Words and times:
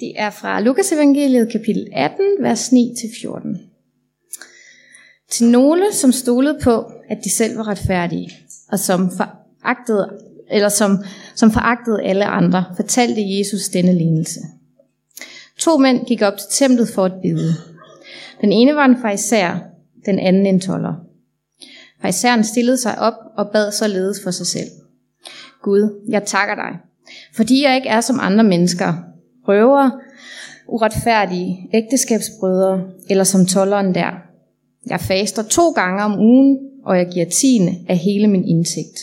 Det 0.00 0.12
er 0.16 0.30
fra 0.30 0.60
Lukas 0.60 0.92
evangeliet 0.92 1.52
kapitel 1.52 1.86
18, 1.92 2.24
vers 2.40 2.68
9-14. 2.68 3.58
Til 5.30 5.46
nogle, 5.46 5.92
som 5.92 6.12
stolede 6.12 6.58
på, 6.62 6.92
at 7.08 7.18
de 7.24 7.30
selv 7.30 7.58
var 7.58 7.68
retfærdige, 7.68 8.30
og 8.72 8.78
som 8.78 9.10
foragtede, 9.16 10.10
eller 10.50 10.68
som, 10.68 10.98
som 11.34 11.50
foragtede 11.50 12.02
alle 12.02 12.24
andre, 12.24 12.64
fortalte 12.76 13.38
Jesus 13.38 13.68
denne 13.68 13.94
lignelse. 13.94 14.40
To 15.58 15.76
mænd 15.76 16.06
gik 16.06 16.22
op 16.22 16.38
til 16.38 16.48
templet 16.50 16.88
for 16.88 17.04
at 17.04 17.12
bide. 17.22 17.54
Den 18.40 18.52
ene 18.52 18.74
var 18.74 18.84
en 18.84 19.00
farisæer, 19.02 19.58
den 20.06 20.18
anden 20.18 20.46
en 20.46 20.60
toller. 20.60 20.94
Farisæeren 22.02 22.44
stillede 22.44 22.76
sig 22.76 22.98
op 22.98 23.14
og 23.36 23.50
bad 23.52 23.72
således 23.72 24.22
for 24.22 24.30
sig 24.30 24.46
selv. 24.46 24.70
Gud, 25.62 26.02
jeg 26.08 26.24
takker 26.24 26.54
dig, 26.54 26.78
fordi 27.36 27.64
jeg 27.64 27.76
ikke 27.76 27.88
er 27.88 28.00
som 28.00 28.20
andre 28.20 28.44
mennesker, 28.44 28.94
røver, 29.48 29.90
uretfærdige, 30.68 31.68
ægteskabsbrødre 31.74 32.84
eller 33.10 33.24
som 33.24 33.46
tolleren 33.46 33.94
der. 33.94 34.10
Jeg 34.86 35.00
faster 35.00 35.42
to 35.42 35.70
gange 35.70 36.02
om 36.02 36.20
ugen, 36.20 36.58
og 36.84 36.98
jeg 36.98 37.08
giver 37.12 37.26
tiende 37.26 37.72
af 37.88 37.96
hele 37.96 38.28
min 38.28 38.44
indtægt. 38.44 38.98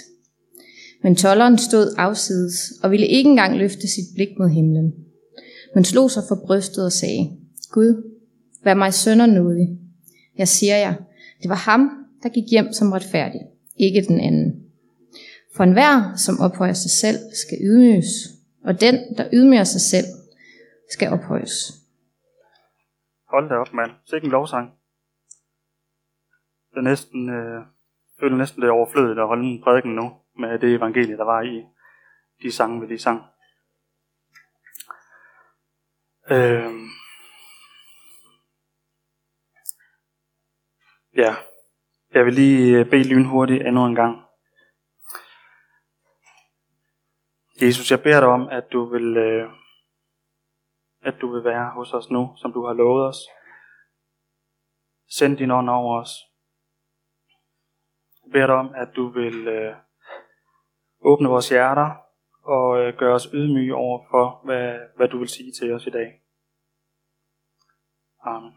Men 1.04 1.16
tolleren 1.16 1.58
stod 1.58 1.94
afsides 1.98 2.74
og 2.84 2.92
ville 2.92 3.08
ikke 3.08 3.30
engang 3.30 3.58
løfte 3.58 3.88
sit 3.88 4.06
blik 4.16 4.30
mod 4.40 4.50
himlen, 4.50 4.94
men 5.76 5.84
slog 5.84 6.12
sig 6.12 6.24
for 6.28 6.44
brystet 6.48 6.86
og 6.86 6.92
sagde, 6.92 7.30
Gud, 7.72 8.04
vær 8.64 8.74
mig 8.74 8.94
sønder 8.94 9.26
nådig. 9.26 9.68
Jeg 10.38 10.48
siger 10.48 10.78
jer, 10.78 10.94
det 11.42 11.50
var 11.50 11.56
ham, 11.56 11.90
der 12.24 12.30
gik 12.30 12.44
hjem 12.52 12.74
som 12.74 12.92
retfærdig, 12.92 13.42
ikke 13.78 14.06
den 14.08 14.20
anden. 14.20 14.56
For 15.56 15.64
enhver, 15.64 16.14
som 16.18 16.40
ophøjer 16.40 16.74
sig 16.74 16.92
selv, 16.92 17.18
skal 17.34 17.58
ydmyges, 17.62 18.06
og 18.64 18.82
den, 18.82 18.96
der 19.18 19.26
ydmyger 19.34 19.64
sig 19.64 19.82
selv, 19.82 20.06
skal 20.90 21.14
ophøjes. 21.14 21.86
Hold 23.28 23.50
da 23.50 23.56
op, 23.56 23.74
mand. 23.74 23.92
Sikke 24.06 24.26
en 24.26 24.32
lovsang. 24.32 24.72
Det 26.70 26.78
er 26.78 26.82
næsten, 26.82 27.30
øh, 27.30 27.66
føler 28.20 28.38
næsten 28.38 28.62
det 28.62 28.70
overflødigt 28.70 29.20
at 29.20 29.28
holde 29.28 29.48
en 29.48 29.64
prædiken 29.64 29.96
nu, 29.96 30.22
med 30.40 30.60
det 30.60 30.76
evangelie, 30.76 31.18
der 31.18 31.24
var 31.24 31.42
i 31.42 31.66
de 32.44 32.52
sange, 32.52 32.82
ved 32.82 32.88
de 32.88 33.00
sang. 33.00 33.24
Øh, 36.30 36.74
ja, 41.16 41.36
jeg 42.14 42.26
vil 42.26 42.34
lige 42.34 42.80
øh, 42.80 42.90
bede 42.90 43.10
lynhurtigt 43.10 43.68
endnu 43.68 43.86
en 43.86 43.96
gang. 43.96 44.22
Jesus, 47.62 47.92
jeg 47.92 48.04
beder 48.04 48.20
dig 48.20 48.30
om, 48.30 48.48
at 48.48 48.64
du 48.72 48.86
vil, 48.86 49.18
øh, 49.18 49.50
at 51.06 51.16
du 51.22 51.34
vil 51.34 51.44
være 51.44 51.72
hos 51.72 51.94
os 51.94 52.10
nu, 52.10 52.34
som 52.36 52.54
du 52.54 52.66
har 52.66 52.74
lovet 52.74 53.08
os. 53.08 53.18
Send 55.10 55.38
din 55.38 55.52
ånd 55.52 55.70
over 55.70 56.02
os. 56.02 56.10
Jeg 58.24 58.32
beder 58.32 58.48
dig 58.48 58.56
om, 58.56 58.74
at 58.76 58.90
du 58.96 59.08
vil 59.08 59.48
øh, 59.48 59.76
åbne 61.02 61.30
vores 61.30 61.50
hjerter 61.50 61.92
og 62.44 62.80
øh, 62.80 62.98
gøre 62.98 63.14
os 63.14 63.30
ydmyge 63.34 63.76
over 63.76 64.08
for, 64.12 64.42
hvad, 64.46 64.80
hvad 64.96 65.08
du 65.08 65.18
vil 65.18 65.28
sige 65.28 65.52
til 65.52 65.74
os 65.74 65.88
i 65.88 65.90
dag. 65.90 66.22
Amen. 68.24 68.54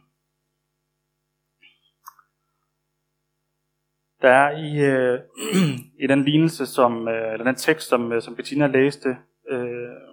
Der 4.22 4.28
er 4.28 4.50
i, 4.50 4.70
øh, 4.92 5.20
i 6.04 6.06
den 6.06 6.24
lignelse, 6.24 6.66
som, 6.66 7.08
øh, 7.08 7.32
eller 7.32 7.44
den 7.44 7.56
tekst, 7.56 7.88
som, 7.88 8.12
øh, 8.12 8.22
som 8.22 8.36
Bettina 8.36 8.66
læste, 8.66 9.08
øh, 9.48 10.07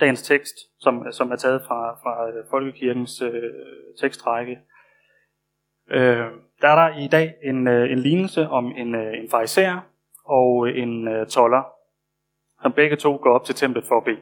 dagens 0.00 0.22
tekst, 0.22 0.54
som, 0.78 1.12
som 1.12 1.32
er 1.32 1.36
taget 1.36 1.62
fra, 1.62 1.98
fra 2.02 2.28
øh, 2.28 2.44
Folkekirkens 2.50 3.22
øh, 3.22 3.52
tekstrække, 4.00 4.58
øh, 5.90 6.26
der 6.60 6.68
er 6.68 6.88
der 6.88 6.98
i 6.98 7.08
dag 7.08 7.34
en, 7.42 7.68
øh, 7.68 7.92
en 7.92 7.98
lignelse 7.98 8.48
om 8.48 8.66
en, 8.76 8.94
øh, 8.94 9.18
en 9.18 9.30
fariser 9.30 9.80
og 10.24 10.68
øh, 10.68 10.82
en 10.82 11.08
øh, 11.08 11.26
toller, 11.26 11.62
som 12.62 12.72
begge 12.72 12.96
to 12.96 13.16
går 13.22 13.34
op 13.34 13.44
til 13.44 13.54
templet 13.54 13.84
for 13.88 13.96
at 13.96 14.04
bede. 14.04 14.20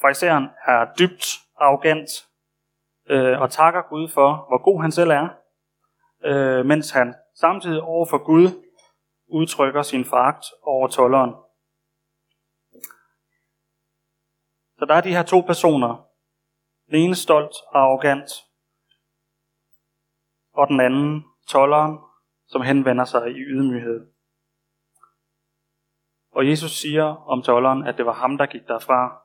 Fariseren 0.00 0.48
er 0.66 0.86
dybt 0.98 1.26
arrogant 1.56 2.08
øh, 3.10 3.40
og 3.40 3.50
takker 3.50 3.82
Gud 3.82 4.08
for, 4.08 4.46
hvor 4.48 4.62
god 4.62 4.82
han 4.82 4.92
selv 4.92 5.10
er, 5.10 5.28
øh, 6.24 6.66
mens 6.66 6.90
han 6.90 7.14
samtidig 7.34 7.82
over 7.82 8.06
for 8.06 8.18
Gud 8.18 8.48
udtrykker 9.28 9.82
sin 9.82 10.04
foragt 10.04 10.44
over 10.62 10.88
tolleren. 10.88 11.34
Så 14.82 14.86
der 14.86 14.94
er 14.94 15.00
de 15.00 15.10
her 15.10 15.22
to 15.22 15.40
personer. 15.40 16.06
Den 16.86 16.94
ene 16.94 17.14
stolt 17.14 17.54
og 17.66 17.80
arrogant, 17.80 18.30
og 20.52 20.68
den 20.68 20.80
anden 20.80 21.24
tolleren, 21.48 21.98
som 22.46 22.62
henvender 22.62 23.04
sig 23.04 23.30
i 23.30 23.38
ydmyghed. 23.38 24.06
Og 26.32 26.48
Jesus 26.48 26.70
siger 26.70 27.04
om 27.04 27.42
tolleren, 27.42 27.86
at 27.86 27.96
det 27.96 28.06
var 28.06 28.12
ham, 28.12 28.38
der 28.38 28.46
gik 28.46 28.68
derfra 28.68 29.22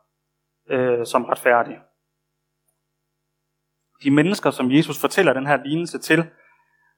øh, 0.69 1.06
som 1.06 1.25
retfærdig. 1.25 1.79
De 4.03 4.12
mennesker, 4.12 4.51
som 4.51 4.72
Jesus 4.72 5.01
fortæller 5.01 5.34
den 5.34 5.47
her 5.47 5.63
lignelse 5.63 6.00
til, 6.00 6.25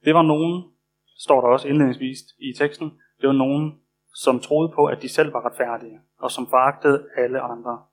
det 0.04 0.14
var 0.14 0.22
nogen, 0.22 0.72
står 1.18 1.40
der 1.40 1.48
også 1.48 1.68
indledningsvis 1.68 2.18
i 2.38 2.52
teksten, 2.58 3.00
det 3.20 3.26
var 3.26 3.34
nogen, 3.34 3.80
som 4.14 4.40
troede 4.40 4.72
på, 4.74 4.86
at 4.86 5.02
de 5.02 5.08
selv 5.08 5.32
var 5.32 5.46
retfærdige, 5.46 6.00
og 6.18 6.30
som 6.30 6.46
foragtede 6.46 7.08
alle 7.16 7.40
andre. 7.40 7.89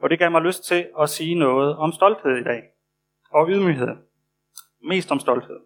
Og 0.00 0.10
det 0.10 0.18
gav 0.18 0.30
mig 0.30 0.42
lyst 0.42 0.64
til 0.64 0.90
at 1.00 1.08
sige 1.08 1.34
noget 1.34 1.76
om 1.76 1.92
stolthed 1.92 2.36
i 2.36 2.44
dag, 2.44 2.62
og 3.30 3.48
ydmyghed. 3.48 3.96
Mest 4.82 5.10
om 5.12 5.18
stolthed. 5.18 5.60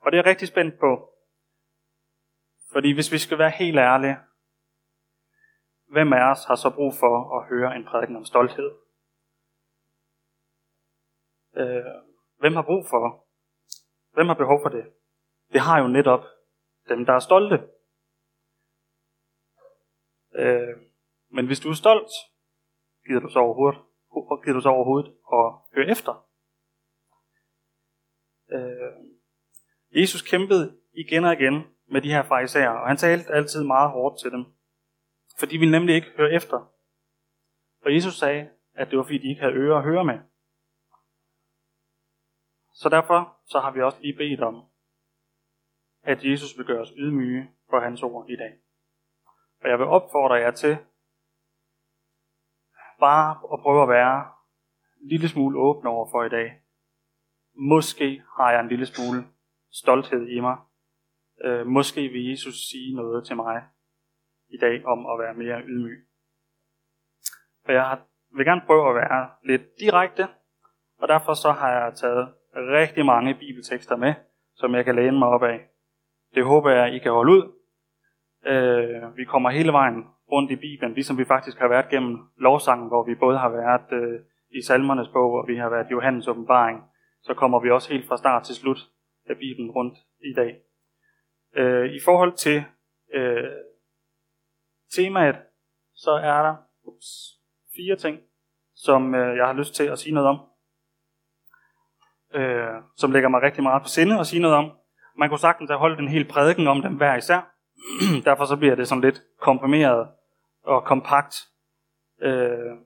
Og 0.00 0.12
det 0.12 0.18
er 0.18 0.22
jeg 0.22 0.26
rigtig 0.26 0.48
spændt 0.48 0.74
på. 0.80 1.10
Fordi 2.72 2.94
hvis 2.94 3.12
vi 3.12 3.18
skal 3.18 3.38
være 3.38 3.50
helt 3.50 3.78
ærlige, 3.78 4.18
hvem 5.86 6.12
af 6.12 6.30
os 6.30 6.44
har 6.44 6.54
så 6.54 6.70
brug 6.70 6.94
for 6.94 7.38
at 7.38 7.48
høre 7.48 7.76
en 7.76 7.84
prædiken 7.84 8.16
om 8.16 8.24
stolthed? 8.24 8.70
Øh, 11.56 11.84
hvem 12.38 12.54
har 12.54 12.62
brug 12.62 12.86
for? 12.86 13.26
Hvem 14.12 14.26
har 14.26 14.34
behov 14.34 14.60
for 14.62 14.68
det? 14.68 14.84
Det 15.52 15.60
har 15.60 15.80
jo 15.80 15.88
netop 15.88 16.24
dem, 16.88 17.06
der 17.06 17.12
er 17.12 17.18
stolte. 17.18 17.68
Øh, 20.34 20.76
men 21.28 21.46
hvis 21.46 21.60
du 21.60 21.68
er 21.68 21.74
stolt, 21.74 22.10
gider 23.06 23.20
du 23.20 23.28
så 23.28 23.38
overhovedet, 23.38 23.80
gider 24.44 24.54
du 24.54 24.60
så 24.60 24.68
overhovedet 24.68 25.08
at 25.32 25.52
høre 25.74 25.90
efter? 25.90 26.26
Øh, 28.52 28.92
Jesus 30.00 30.22
kæmpede 30.22 30.78
igen 30.92 31.24
og 31.24 31.32
igen 31.32 31.64
med 31.86 32.02
de 32.02 32.08
her 32.08 32.22
farisæer, 32.22 32.68
og 32.68 32.88
han 32.88 32.96
talte 32.96 33.32
altid 33.32 33.64
meget 33.64 33.90
hårdt 33.90 34.20
til 34.20 34.30
dem. 34.30 34.44
For 35.38 35.46
de 35.46 35.58
ville 35.58 35.72
nemlig 35.72 35.94
ikke 35.94 36.10
høre 36.16 36.32
efter. 36.32 36.72
Og 37.84 37.94
Jesus 37.94 38.18
sagde, 38.18 38.50
at 38.74 38.90
det 38.90 38.98
var 38.98 39.04
fordi, 39.04 39.18
de 39.18 39.28
ikke 39.28 39.40
havde 39.40 39.54
ører 39.54 39.78
at 39.78 39.84
høre 39.84 40.04
med. 40.04 40.18
Så 42.72 42.88
derfor 42.88 43.38
så 43.46 43.60
har 43.60 43.70
vi 43.70 43.82
også 43.82 43.98
lige 44.00 44.16
bedt 44.16 44.40
om, 44.40 44.64
at 46.02 46.24
Jesus 46.24 46.58
vil 46.58 46.66
gøre 46.66 46.80
os 46.80 46.92
ydmyge 46.96 47.50
for 47.70 47.80
hans 47.80 48.02
ord 48.02 48.30
i 48.30 48.36
dag. 48.36 48.54
Og 49.62 49.68
jeg 49.68 49.78
vil 49.78 49.86
opfordre 49.86 50.34
jer 50.34 50.50
til 50.50 50.78
bare 53.08 53.30
at 53.52 53.58
prøve 53.64 53.82
at 53.82 53.88
være 53.88 54.16
en 55.00 55.08
lille 55.08 55.28
smule 55.28 55.58
åben 55.58 55.86
over 55.86 56.06
for 56.12 56.24
i 56.24 56.28
dag. 56.28 56.48
Måske 57.72 58.22
har 58.36 58.50
jeg 58.52 58.60
en 58.60 58.68
lille 58.68 58.86
smule 58.86 59.20
stolthed 59.72 60.26
i 60.36 60.40
mig. 60.40 60.56
Øh, 61.44 61.66
måske 61.66 62.00
vil 62.08 62.30
Jesus 62.30 62.54
sige 62.70 62.96
noget 62.96 63.26
til 63.26 63.36
mig 63.36 63.62
i 64.48 64.58
dag 64.64 64.86
om 64.86 65.06
at 65.06 65.18
være 65.22 65.34
mere 65.34 65.62
ydmyg. 65.70 65.98
For 67.64 67.72
jeg 67.72 67.98
vil 68.36 68.46
gerne 68.46 68.66
prøve 68.66 68.88
at 68.88 68.94
være 68.94 69.30
lidt 69.44 69.62
direkte, 69.80 70.28
og 71.00 71.08
derfor 71.08 71.34
så 71.34 71.50
har 71.52 71.70
jeg 71.70 71.94
taget 71.94 72.34
rigtig 72.54 73.06
mange 73.06 73.34
bibeltekster 73.34 73.96
med, 73.96 74.14
som 74.54 74.74
jeg 74.74 74.84
kan 74.84 74.94
læne 74.94 75.18
mig 75.18 75.28
op 75.28 75.42
af. 75.42 75.58
Det 76.34 76.44
håber 76.44 76.70
jeg, 76.70 76.94
I 76.94 76.98
kan 76.98 77.12
holde 77.12 77.32
ud. 77.32 77.52
Øh, 78.46 79.16
vi 79.16 79.24
kommer 79.24 79.50
hele 79.50 79.72
vejen 79.72 80.04
rundt 80.32 80.50
i 80.50 80.56
Bibelen, 80.56 80.94
ligesom 80.94 81.18
vi 81.18 81.24
faktisk 81.24 81.58
har 81.58 81.68
været 81.68 81.88
gennem 81.88 82.18
lovsangen, 82.36 82.88
hvor 82.88 83.04
vi 83.04 83.14
både 83.14 83.38
har 83.38 83.48
været 83.48 83.92
øh, 83.92 84.20
i 84.50 84.62
salmernes 84.62 85.08
bog, 85.08 85.32
og 85.32 85.48
vi 85.48 85.56
har 85.56 85.68
været 85.68 85.86
i 85.86 85.90
Johannes 85.90 86.28
åbenbaring. 86.28 86.82
Så 87.22 87.34
kommer 87.34 87.60
vi 87.60 87.70
også 87.70 87.92
helt 87.92 88.08
fra 88.08 88.16
start 88.16 88.42
til 88.42 88.54
slut 88.54 88.88
af 89.28 89.36
Bibelen 89.36 89.70
rundt 89.70 89.98
i 90.20 90.32
dag. 90.36 90.56
Øh, 91.56 91.90
I 91.94 92.00
forhold 92.04 92.32
til 92.32 92.64
øh, 93.14 93.50
temaet, 94.94 95.36
så 95.94 96.10
er 96.10 96.42
der 96.42 96.56
ups, 96.84 97.06
fire 97.76 97.96
ting, 97.96 98.18
som 98.74 99.14
øh, 99.14 99.36
jeg 99.36 99.46
har 99.46 99.52
lyst 99.52 99.74
til 99.74 99.84
at 99.84 99.98
sige 99.98 100.14
noget 100.14 100.28
om, 100.28 100.40
øh, 102.34 102.82
som 102.96 103.12
lægger 103.12 103.28
mig 103.28 103.42
rigtig 103.42 103.62
meget 103.62 103.82
på 103.82 103.88
sinde 103.88 104.20
at 104.20 104.26
sige 104.26 104.42
noget 104.42 104.56
om. 104.56 104.72
Man 105.16 105.28
kunne 105.28 105.38
sagtens 105.38 105.70
have 105.70 105.78
holdt 105.78 106.00
en 106.00 106.08
hel 106.08 106.28
prædiken 106.28 106.66
om 106.66 106.82
dem 106.82 106.96
hver 106.96 107.16
især. 107.16 107.53
Derfor 108.24 108.44
så 108.44 108.56
bliver 108.56 108.74
det 108.74 108.88
sådan 108.88 109.04
lidt 109.04 109.22
komprimeret 109.40 110.08
og 110.62 110.84
kompakt. 110.84 111.48
Øh, 112.18 112.76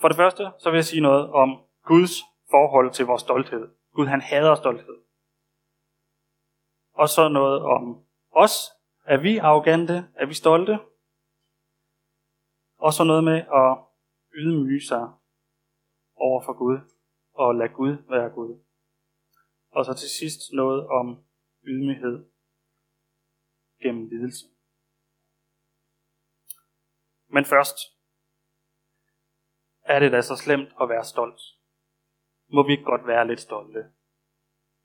For 0.00 0.08
det 0.08 0.16
første, 0.16 0.50
så 0.58 0.70
vil 0.70 0.76
jeg 0.76 0.84
sige 0.84 1.02
noget 1.02 1.30
om 1.30 1.58
Guds 1.84 2.22
forhold 2.50 2.90
til 2.90 3.06
vores 3.06 3.22
stolthed. 3.22 3.68
Gud 3.94 4.06
han 4.06 4.20
hader 4.20 4.54
stolthed. 4.54 4.96
Og 6.94 7.08
så 7.08 7.28
noget 7.28 7.62
om 7.62 8.04
os. 8.30 8.52
Er 9.04 9.16
vi 9.16 9.38
arrogante? 9.38 10.08
Er 10.14 10.26
vi 10.26 10.34
stolte? 10.34 10.78
Og 12.78 12.92
så 12.92 13.04
noget 13.04 13.24
med 13.24 13.38
at 13.38 13.78
ydmyge 14.34 14.86
sig 14.86 15.08
over 16.16 16.42
for 16.44 16.52
Gud 16.52 16.78
og 17.34 17.54
lade 17.54 17.68
Gud 17.68 17.96
være 18.08 18.30
Gud. 18.30 18.58
Og 19.70 19.84
så 19.84 19.94
til 19.94 20.08
sidst 20.08 20.40
noget 20.52 20.86
om 20.86 21.24
ydmyghed 21.64 22.24
gennem 23.82 24.08
lidelse. 24.08 24.46
Men 27.28 27.44
først, 27.44 27.76
er 29.82 29.98
det 29.98 30.12
da 30.12 30.22
så 30.22 30.36
slemt 30.36 30.72
at 30.80 30.88
være 30.88 31.04
stolt? 31.04 31.40
Må 32.48 32.66
vi 32.66 32.72
ikke 32.72 32.84
godt 32.84 33.06
være 33.06 33.26
lidt 33.26 33.40
stolte? 33.40 33.92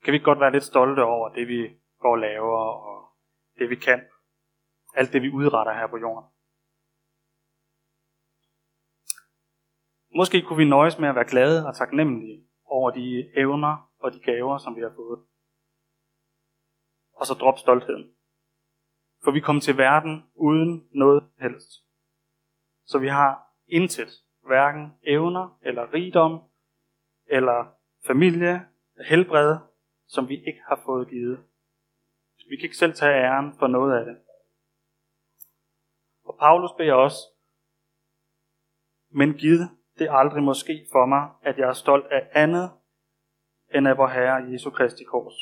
Kan 0.03 0.11
vi 0.11 0.15
ikke 0.15 0.31
godt 0.31 0.39
være 0.39 0.51
lidt 0.51 0.63
stolte 0.63 1.03
over 1.03 1.29
det, 1.29 1.47
vi 1.47 1.79
går 1.99 2.11
og 2.11 2.17
laver, 2.17 2.59
og 2.91 3.17
det 3.59 3.69
vi 3.69 3.75
kan? 3.75 4.01
Alt 4.93 5.13
det, 5.13 5.21
vi 5.21 5.29
udretter 5.29 5.73
her 5.73 5.87
på 5.87 5.97
jorden. 5.97 6.29
Måske 10.15 10.41
kunne 10.41 10.57
vi 10.57 10.69
nøjes 10.69 10.99
med 10.99 11.09
at 11.09 11.15
være 11.15 11.29
glade 11.29 11.67
og 11.67 11.75
taknemmelige 11.75 12.47
over 12.65 12.91
de 12.91 13.31
evner 13.35 13.91
og 13.99 14.13
de 14.13 14.19
gaver, 14.19 14.57
som 14.57 14.75
vi 14.75 14.81
har 14.81 14.93
fået. 14.95 15.25
Og 17.13 17.25
så 17.25 17.33
drop 17.33 17.57
stoltheden. 17.57 18.16
For 19.23 19.31
vi 19.31 19.39
kom 19.39 19.59
til 19.59 19.77
verden 19.77 20.23
uden 20.35 20.87
noget 20.91 21.23
helst. 21.39 21.71
Så 22.85 22.99
vi 22.99 23.07
har 23.07 23.53
intet, 23.67 24.09
hverken 24.45 24.93
evner 25.03 25.59
eller 25.61 25.93
rigdom, 25.93 26.41
eller 27.25 27.65
familie, 28.07 28.67
helbred, 29.05 29.57
som 30.07 30.29
vi 30.29 30.35
ikke 30.35 30.61
har 30.67 30.81
fået 30.85 31.09
givet. 31.09 31.43
Vi 32.49 32.55
kan 32.55 32.63
ikke 32.63 32.77
selv 32.77 32.93
tage 32.93 33.23
æren 33.23 33.53
for 33.59 33.67
noget 33.67 33.99
af 33.99 34.05
det. 34.05 34.17
Og 36.23 36.37
Paulus 36.39 36.71
beder 36.77 36.93
også, 36.93 37.17
men 39.09 39.33
giv 39.33 39.57
det 39.99 40.07
aldrig 40.11 40.43
måske 40.43 40.87
for 40.91 41.05
mig, 41.05 41.29
at 41.41 41.57
jeg 41.57 41.69
er 41.69 41.73
stolt 41.73 42.05
af 42.05 42.29
andet 42.31 42.71
end 43.73 43.87
af 43.87 43.97
vor 43.97 44.07
Herre 44.07 44.51
Jesu 44.51 44.69
Kristi 44.69 45.03
kors. 45.03 45.33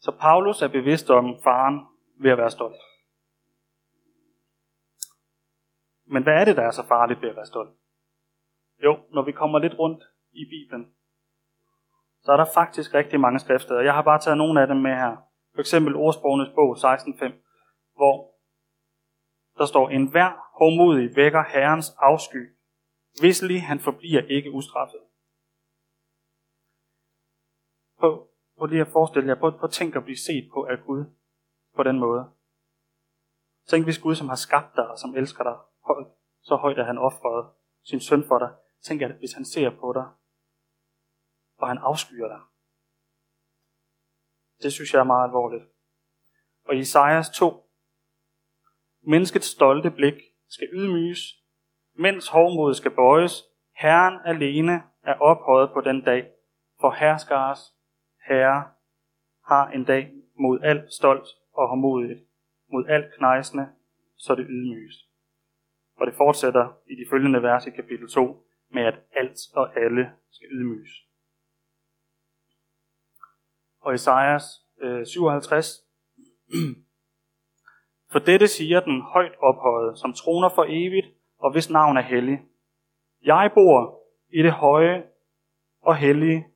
Så 0.00 0.16
Paulus 0.20 0.62
er 0.62 0.68
bevidst 0.68 1.10
om 1.10 1.40
faren 1.44 1.86
ved 2.20 2.30
at 2.30 2.38
være 2.38 2.50
stolt. 2.50 2.80
Men 6.06 6.22
hvad 6.22 6.34
er 6.34 6.44
det, 6.44 6.56
der 6.56 6.62
er 6.62 6.70
så 6.70 6.86
farligt 6.86 7.22
ved 7.22 7.28
at 7.28 7.36
være 7.36 7.46
stolt? 7.46 7.70
Jo, 8.84 8.98
når 9.10 9.22
vi 9.22 9.32
kommer 9.32 9.58
lidt 9.58 9.78
rundt 9.78 10.04
i 10.32 10.44
Bibelen, 10.44 10.92
så 12.22 12.32
er 12.32 12.36
der 12.36 12.46
faktisk 12.54 12.94
rigtig 12.94 13.20
mange 13.20 13.38
skrifter. 13.38 13.80
Jeg 13.80 13.94
har 13.94 14.02
bare 14.02 14.20
taget 14.20 14.38
nogle 14.38 14.60
af 14.60 14.66
dem 14.66 14.76
med 14.76 14.94
her. 14.94 15.16
For 15.54 15.60
eksempel 15.60 15.96
ordsprogenes 15.96 16.48
bog 16.54 16.76
16.5, 16.76 17.32
hvor 17.96 18.34
der 19.58 19.66
står, 19.66 19.88
en 19.88 20.10
hver 20.10 20.30
hårdmodig 20.58 21.16
vækker 21.16 21.42
Herrens 21.42 21.90
afsky. 21.98 22.56
Visselig 23.22 23.62
han 23.62 23.80
forbliver 23.80 24.22
ikke 24.22 24.50
ustraffet. 24.50 25.00
På 28.00 28.27
prøv 28.58 28.66
lige 28.66 28.80
at 28.80 28.92
forestille 28.92 29.28
jer, 29.28 29.34
prøv, 29.34 29.50
prøv 29.52 29.64
at 29.64 29.70
tænke 29.70 29.98
at 29.98 30.04
blive 30.04 30.16
set 30.16 30.50
på 30.54 30.64
af 30.64 30.78
Gud 30.86 31.04
på 31.76 31.82
den 31.82 31.98
måde. 31.98 32.30
Tænk 33.66 33.84
hvis 33.86 33.98
Gud, 33.98 34.14
som 34.14 34.28
har 34.28 34.36
skabt 34.36 34.76
dig 34.76 34.88
og 34.88 34.98
som 34.98 35.16
elsker 35.16 35.44
dig 35.44 35.56
så 36.42 36.56
højt, 36.56 36.78
at 36.78 36.86
han 36.86 36.98
offrede 36.98 37.52
sin 37.82 38.00
søn 38.00 38.24
for 38.28 38.38
dig. 38.38 38.48
Tænk, 38.82 39.02
at 39.02 39.10
hvis 39.10 39.32
han 39.32 39.44
ser 39.44 39.70
på 39.70 39.92
dig, 39.92 40.06
og 41.58 41.68
han 41.68 41.78
afskyer 41.78 42.28
dig. 42.28 42.40
Det 44.62 44.72
synes 44.72 44.92
jeg 44.92 45.00
er 45.00 45.04
meget 45.04 45.28
alvorligt. 45.28 45.64
Og 46.68 46.74
i 46.74 46.78
Isaias 46.78 47.30
2, 47.30 47.70
Menneskets 49.00 49.46
stolte 49.46 49.90
blik 49.90 50.14
skal 50.48 50.68
ydmyges, 50.72 51.20
mens 51.94 52.28
hovmodet 52.28 52.76
skal 52.76 52.90
bøjes. 52.90 53.44
Herren 53.76 54.18
alene 54.24 54.82
er 55.02 55.14
ophøjet 55.14 55.70
på 55.72 55.80
den 55.80 56.04
dag, 56.04 56.32
for 56.80 56.90
herskares 56.90 57.77
herre 58.28 58.64
har 59.44 59.68
en 59.68 59.84
dag 59.84 60.12
mod 60.34 60.60
alt 60.62 60.92
stolt 60.92 61.28
og 61.52 61.68
hårdmodigt, 61.68 62.20
mod 62.72 62.84
alt 62.88 63.14
knejsende, 63.14 63.68
så 64.16 64.34
det 64.34 64.46
ydmyges. 64.48 65.08
Og 65.96 66.06
det 66.06 66.14
fortsætter 66.14 66.76
i 66.86 66.94
de 66.94 67.06
følgende 67.10 67.42
vers 67.42 67.66
i 67.66 67.70
kapitel 67.70 68.08
2 68.08 68.46
med, 68.70 68.82
at 68.82 68.98
alt 69.12 69.38
og 69.54 69.76
alle 69.76 70.12
skal 70.30 70.48
ydmyges. 70.50 70.90
Og 73.80 73.94
Esajas 73.94 74.44
øh, 74.80 75.06
57, 75.06 75.84
For 78.12 78.18
dette 78.18 78.48
siger 78.48 78.80
den 78.80 79.02
højt 79.02 79.32
ophøjet, 79.38 79.98
som 79.98 80.12
troner 80.12 80.48
for 80.48 80.66
evigt, 80.68 81.06
og 81.38 81.52
hvis 81.52 81.70
navn 81.70 81.96
er 81.96 82.00
hellig. 82.00 82.38
Jeg 83.22 83.50
bor 83.54 84.02
i 84.28 84.42
det 84.42 84.52
høje 84.52 85.04
og 85.80 85.96
hellige, 85.96 86.46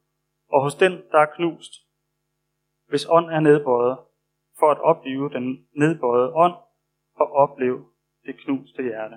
og 0.53 0.63
hos 0.63 0.75
den, 0.75 0.93
der 0.93 1.19
er 1.19 1.35
knust, 1.37 1.73
hvis 2.89 3.07
ånd 3.09 3.31
er 3.31 3.41
nedbøjet, 3.41 3.99
for 4.59 4.71
at 4.71 4.81
opleve 4.81 5.31
den 5.31 5.69
nedbøjede 5.77 6.33
ånd 6.35 6.55
og 7.15 7.33
opleve 7.33 7.87
det 8.27 8.41
knuste 8.41 8.83
hjerte. 8.83 9.17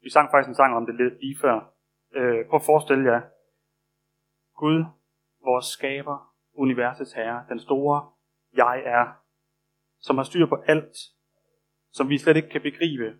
Vi 0.00 0.10
sang 0.10 0.30
faktisk 0.30 0.48
en 0.48 0.54
sang 0.54 0.76
om 0.76 0.86
det 0.86 0.94
lidt 0.94 1.20
lige 1.20 1.38
før. 1.40 1.74
Øh, 2.12 2.48
prøv 2.48 2.56
at 2.56 2.66
forestille 2.66 3.04
jer, 3.12 3.20
Gud, 4.54 4.84
vores 5.44 5.64
skaber, 5.66 6.34
universets 6.52 7.12
herre, 7.12 7.46
den 7.48 7.60
store 7.60 8.10
jeg 8.52 8.82
er, 8.84 9.06
som 10.00 10.16
har 10.16 10.24
styr 10.24 10.46
på 10.46 10.56
alt, 10.66 10.96
som 11.92 12.08
vi 12.08 12.18
slet 12.18 12.36
ikke 12.36 12.48
kan 12.48 12.62
begribe. 12.62 13.18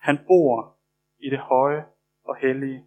Han 0.00 0.18
bor 0.26 0.78
i 1.18 1.30
det 1.30 1.38
høje 1.38 1.86
og 2.24 2.36
hellige. 2.36 2.86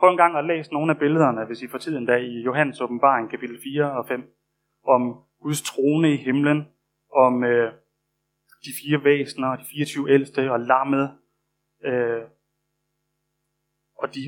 Prøv 0.00 0.10
en 0.10 0.16
gang 0.16 0.36
at 0.36 0.44
læse 0.44 0.72
nogle 0.72 0.92
af 0.92 0.98
billederne, 0.98 1.44
hvis 1.44 1.62
I 1.62 1.68
får 1.68 1.78
tiden 1.78 2.06
dag 2.06 2.22
i 2.22 2.40
Johannes 2.40 2.80
åbenbaring, 2.80 3.30
kapitel 3.30 3.58
4 3.62 3.92
og 3.92 4.08
5, 4.08 4.36
om 4.84 5.24
Guds 5.42 5.62
trone 5.62 6.12
i 6.12 6.16
himlen, 6.16 6.68
om 7.12 7.44
øh, 7.44 7.72
de 8.64 8.70
fire 8.82 9.04
væsener, 9.04 9.56
de 9.56 9.64
24 9.64 10.10
ældste 10.10 10.52
og 10.52 10.60
lammet, 10.60 11.18
øh, 11.84 12.22
og 13.94 14.14
de 14.14 14.20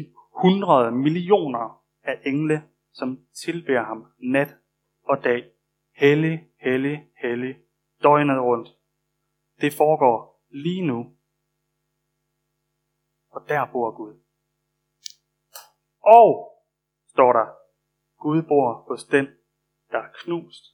hundrede 0.43 0.91
millioner 0.91 1.83
af 2.03 2.21
engle, 2.27 2.63
som 2.93 3.21
tilbærer 3.45 3.85
ham 3.85 4.07
nat 4.19 4.57
og 5.05 5.25
dag. 5.25 5.45
Hellig, 5.97 6.49
hellig, 6.61 7.07
hellig 7.23 7.57
døgnet 8.03 8.41
rundt. 8.41 8.69
Det 9.61 9.73
foregår 9.73 10.47
lige 10.51 10.87
nu. 10.87 11.17
Og 13.31 13.49
der 13.49 13.67
bor 13.73 13.97
Gud. 13.97 14.22
Og, 16.03 16.59
står 17.07 17.33
der, 17.33 17.47
Gud 18.19 18.43
bor 18.43 18.73
hos 18.89 19.05
den, 19.05 19.27
der 19.91 19.99
er 19.99 20.13
knust, 20.15 20.65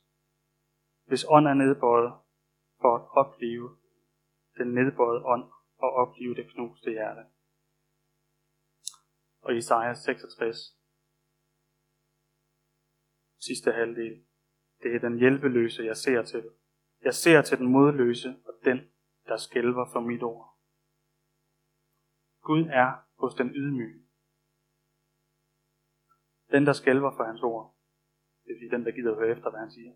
hvis 1.04 1.24
ånd 1.28 1.46
er 1.46 1.54
nedbøjet 1.54 2.12
for 2.80 2.96
at 2.96 3.26
opleve 3.26 3.76
den 4.58 4.74
nedbøjede 4.74 5.24
ånd 5.24 5.52
og 5.78 5.90
opleve 5.92 6.34
det 6.34 6.50
knuste 6.52 6.90
hjerte. 6.90 7.24
Og 9.40 9.56
Isaiah 9.56 9.96
66, 9.96 10.56
sidste 13.38 13.72
halvdel, 13.72 14.24
det 14.82 14.94
er 14.94 14.98
den 14.98 15.18
hjælpeløse, 15.18 15.82
jeg 15.82 15.96
ser 15.96 16.22
til. 16.22 16.50
Jeg 17.04 17.14
ser 17.14 17.42
til 17.42 17.58
den 17.58 17.66
modløse 17.66 18.28
og 18.44 18.54
den, 18.64 18.78
der 19.26 19.36
skælver 19.36 19.90
for 19.92 20.00
mit 20.00 20.22
ord. 20.22 20.58
Gud 22.40 22.64
er 22.64 22.92
hos 23.18 23.34
den 23.34 23.48
ydmyge. 23.48 24.07
Den, 26.50 26.66
der 26.66 26.72
skælver 26.72 27.10
for 27.16 27.24
hans 27.24 27.42
ord. 27.42 27.74
Det 28.44 28.48
vil 28.48 28.58
sige 28.58 28.70
den, 28.70 28.84
der 28.84 28.92
gider 28.92 29.14
høre 29.14 29.30
efter, 29.36 29.50
hvad 29.50 29.60
han 29.60 29.70
siger. 29.70 29.92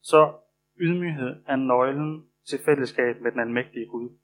Så 0.00 0.38
ydmyghed 0.76 1.42
er 1.46 1.56
nøglen 1.56 2.30
til 2.48 2.58
fællesskab 2.64 3.20
med 3.20 3.32
den 3.32 3.40
almægtige 3.40 3.86
Gud. 3.86 4.18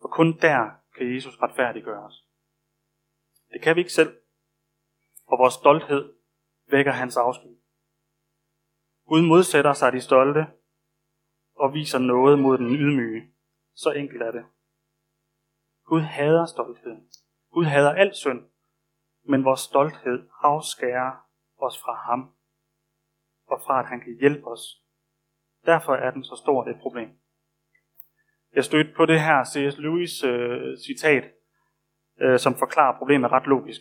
For 0.00 0.08
kun 0.08 0.38
der 0.38 0.70
kan 0.96 1.14
Jesus 1.14 1.42
retfærdiggøres. 1.42 2.26
Det 3.52 3.62
kan 3.62 3.76
vi 3.76 3.80
ikke 3.80 3.92
selv. 3.92 4.16
Og 5.26 5.38
vores 5.38 5.54
stolthed 5.54 6.14
vækker 6.70 6.92
hans 6.92 7.16
afsky. 7.16 7.56
Gud 9.06 9.22
modsætter 9.22 9.72
sig 9.72 9.92
de 9.92 10.00
stolte 10.00 10.46
og 11.54 11.74
viser 11.74 11.98
noget 11.98 12.38
mod 12.38 12.58
den 12.58 12.66
ydmyge. 12.66 13.32
Så 13.74 13.90
enkelt 13.90 14.22
er 14.22 14.30
det. 14.30 14.44
Gud 15.86 16.00
hader 16.00 16.46
stoltheden. 16.46 17.08
Gud 17.50 17.64
hader 17.64 17.92
al 17.92 18.14
synd, 18.14 18.42
men 19.24 19.44
vores 19.44 19.60
stolthed 19.60 20.28
afskærer 20.42 21.12
os 21.58 21.78
fra 21.78 21.94
ham 21.94 22.32
og 23.46 23.60
fra 23.66 23.80
at 23.80 23.86
han 23.86 24.00
kan 24.00 24.16
hjælpe 24.20 24.46
os. 24.46 24.82
Derfor 25.66 25.94
er 25.94 26.10
den 26.10 26.24
så 26.24 26.36
stor 26.36 26.64
et 26.68 26.80
problem. 26.80 27.08
Jeg 28.52 28.64
stødte 28.64 28.92
på 28.96 29.06
det 29.06 29.20
her 29.20 29.44
C.S. 29.44 29.78
Lewis 29.78 30.24
øh, 30.24 30.78
citat, 30.86 31.24
øh, 32.20 32.38
som 32.38 32.54
forklarer 32.54 32.98
problemet 32.98 33.32
ret 33.32 33.46
logisk. 33.46 33.80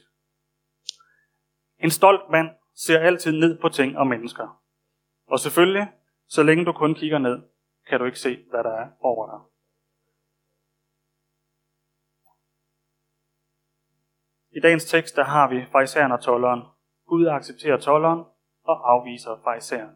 En 1.79 1.91
stolt 1.91 2.29
mand 2.31 2.49
ser 2.75 2.99
altid 2.99 3.31
ned 3.31 3.59
på 3.61 3.69
ting 3.69 3.97
og 3.97 4.07
mennesker. 4.07 4.61
Og 5.27 5.39
selvfølgelig, 5.39 5.87
så 6.27 6.43
længe 6.43 6.65
du 6.65 6.71
kun 6.71 6.95
kigger 6.95 7.17
ned, 7.17 7.41
kan 7.87 7.99
du 7.99 8.05
ikke 8.05 8.19
se, 8.19 8.45
hvad 8.49 8.63
der 8.63 8.71
er 8.71 8.89
over 8.99 9.25
dig. 9.31 9.54
I 14.55 14.59
dagens 14.59 14.85
tekst, 14.85 15.15
der 15.15 15.23
har 15.23 15.49
vi 15.49 15.65
farisæeren 15.71 16.11
og 16.11 16.21
tolleren. 16.21 16.61
Gud 17.07 17.27
accepterer 17.27 17.77
tolleren 17.77 18.23
og 18.63 18.91
afviser 18.91 19.41
farisæeren. 19.43 19.95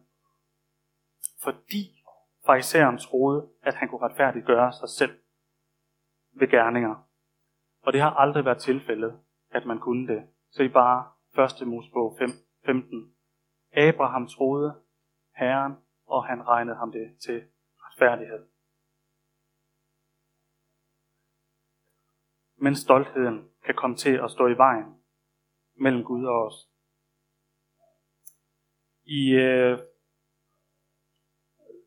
Fordi 1.43 2.03
farisæeren 2.45 2.97
troede, 2.97 3.49
at 3.61 3.75
han 3.75 3.89
kunne 3.89 4.01
retfærdiggøre 4.01 4.73
sig 4.73 4.89
selv 4.89 5.19
ved 6.31 6.47
gerninger. 6.47 6.95
Og 7.81 7.93
det 7.93 8.01
har 8.01 8.09
aldrig 8.09 8.45
været 8.45 8.57
tilfældet, 8.57 9.19
at 9.51 9.65
man 9.65 9.79
kunne 9.79 10.07
det. 10.07 10.23
Se 10.51 10.69
bare 10.69 11.11
1. 11.61 11.67
Mosebog 11.67 12.15
5, 12.19 12.29
15. 12.65 13.13
Abraham 13.71 14.27
troede 14.27 14.81
Herren, 15.35 15.73
og 16.05 16.25
han 16.25 16.47
regnede 16.47 16.77
ham 16.77 16.91
det 16.91 17.15
til 17.25 17.43
retfærdighed. 17.77 18.45
Men 22.57 22.75
stoltheden 22.75 23.49
kan 23.69 23.75
komme 23.75 23.95
til 23.95 24.15
at 24.23 24.31
stå 24.31 24.47
i 24.47 24.57
vejen 24.57 24.85
mellem 25.79 26.03
Gud 26.03 26.25
og 26.25 26.45
os. 26.45 26.69
I 29.05 29.31
øh, 29.31 29.79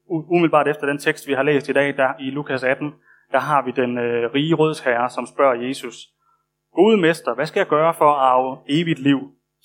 umiddelbart 0.07 0.69
efter 0.69 0.87
den 0.87 0.99
tekst, 0.99 1.29
vi 1.29 1.33
har 1.33 1.43
læst 1.43 1.69
i 1.69 1.73
dag, 1.73 1.97
der 1.97 2.15
i 2.21 2.31
Lukas 2.31 2.65
18, 2.65 2.95
der 3.33 3.39
har 3.39 3.63
vi 3.63 3.71
den 3.71 3.99
øh, 3.99 4.35
rige 4.35 4.55
rådsherre, 4.55 5.11
som 5.11 5.27
spørger 5.27 5.67
Jesus, 5.67 5.97
Gode 6.75 6.97
mester, 7.01 7.35
hvad 7.35 7.47
skal 7.47 7.61
jeg 7.61 7.67
gøre 7.67 7.95
for 7.95 8.11
at 8.13 8.21
arve 8.21 8.59
evigt 8.69 8.99
liv? 8.99 9.19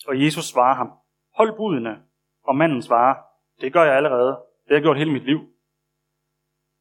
Og 0.07 0.24
Jesus 0.24 0.45
svarer 0.45 0.75
ham, 0.75 0.91
hold 1.36 1.57
budene. 1.57 1.97
Og 2.43 2.55
manden 2.55 2.81
svarer, 2.81 3.15
det 3.62 3.74
gør 3.74 3.83
jeg 3.83 3.95
allerede. 3.95 4.29
Det 4.29 4.69
har 4.69 4.75
jeg 4.75 4.81
gjort 4.81 4.97
hele 4.97 5.13
mit 5.13 5.25
liv. 5.25 5.39